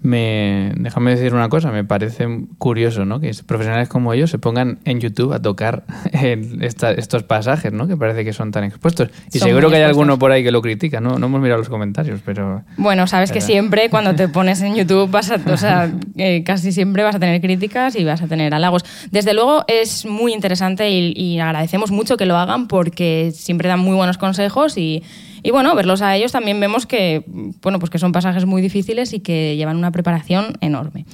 Me 0.00 0.72
déjame 0.76 1.10
decir 1.16 1.34
una 1.34 1.48
cosa, 1.48 1.70
me 1.72 1.84
parece 1.84 2.26
curioso, 2.58 3.04
¿no? 3.04 3.20
Que 3.20 3.32
profesionales 3.46 3.88
como 3.88 4.12
ellos 4.12 4.30
se 4.30 4.38
pongan 4.38 4.78
en 4.84 5.00
YouTube 5.00 5.32
a 5.32 5.42
tocar 5.42 5.84
el- 6.12 6.62
esta- 6.62 6.92
estos 6.92 7.24
pasajes, 7.24 7.72
¿no? 7.72 7.88
Que 7.88 7.96
parece 7.96 8.24
que 8.24 8.32
son 8.32 8.50
tan 8.52 8.64
expuestos. 8.64 9.10
Y 9.32 9.38
Son 9.38 9.48
seguro 9.48 9.68
que 9.70 9.76
hay 9.76 9.82
expuestos. 9.82 10.00
alguno 10.02 10.18
por 10.18 10.30
ahí 10.32 10.42
que 10.44 10.50
lo 10.52 10.62
critica, 10.62 11.00
¿no? 11.00 11.18
No 11.18 11.26
hemos 11.26 11.40
mirado 11.40 11.58
los 11.58 11.68
comentarios, 11.68 12.20
pero... 12.24 12.62
Bueno, 12.76 13.06
sabes 13.06 13.32
que 13.32 13.40
siempre 13.40 13.90
cuando 13.90 14.14
te 14.14 14.28
pones 14.28 14.60
en 14.62 14.76
YouTube 14.76 15.10
vas 15.10 15.30
a, 15.30 15.40
o 15.52 15.56
sea, 15.56 15.90
eh, 16.16 16.42
casi 16.44 16.72
siempre 16.72 17.02
vas 17.02 17.16
a 17.16 17.18
tener 17.18 17.40
críticas 17.40 17.96
y 17.96 18.04
vas 18.04 18.22
a 18.22 18.28
tener 18.28 18.54
halagos. 18.54 18.84
Desde 19.10 19.34
luego 19.34 19.64
es 19.66 20.06
muy 20.06 20.32
interesante 20.32 20.90
y, 20.90 21.12
y 21.16 21.40
agradecemos 21.40 21.90
mucho 21.90 22.16
que 22.16 22.26
lo 22.26 22.36
hagan 22.36 22.68
porque 22.68 23.32
siempre 23.34 23.68
dan 23.68 23.80
muy 23.80 23.96
buenos 23.96 24.18
consejos 24.18 24.76
y, 24.78 25.02
y 25.42 25.50
bueno, 25.50 25.74
verlos 25.74 26.02
a 26.02 26.16
ellos 26.16 26.32
también 26.32 26.58
vemos 26.60 26.86
que, 26.86 27.24
bueno, 27.62 27.78
pues 27.78 27.90
que 27.90 27.98
son 27.98 28.12
pasajes 28.12 28.44
muy 28.46 28.62
difíciles 28.62 29.12
y 29.12 29.20
que 29.20 29.56
llevan 29.56 29.76
una 29.76 29.90
preparación 29.90 30.58
enorme. 30.60 31.04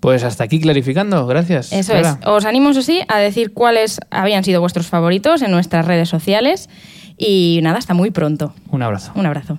Pues 0.00 0.24
hasta 0.24 0.44
aquí 0.44 0.60
clarificando, 0.60 1.26
gracias. 1.26 1.72
Eso 1.72 1.92
Clara. 1.92 2.18
es. 2.20 2.26
Os 2.26 2.44
animo, 2.44 2.70
eso 2.70 2.82
sí, 2.82 3.00
a 3.08 3.18
decir 3.18 3.52
cuáles 3.52 3.98
habían 4.10 4.44
sido 4.44 4.60
vuestros 4.60 4.86
favoritos 4.86 5.42
en 5.42 5.50
nuestras 5.50 5.86
redes 5.86 6.08
sociales 6.08 6.68
y 7.16 7.60
nada, 7.62 7.78
hasta 7.78 7.94
muy 7.94 8.10
pronto. 8.10 8.52
Un 8.70 8.82
abrazo. 8.82 9.12
Un 9.14 9.26
abrazo. 9.26 9.58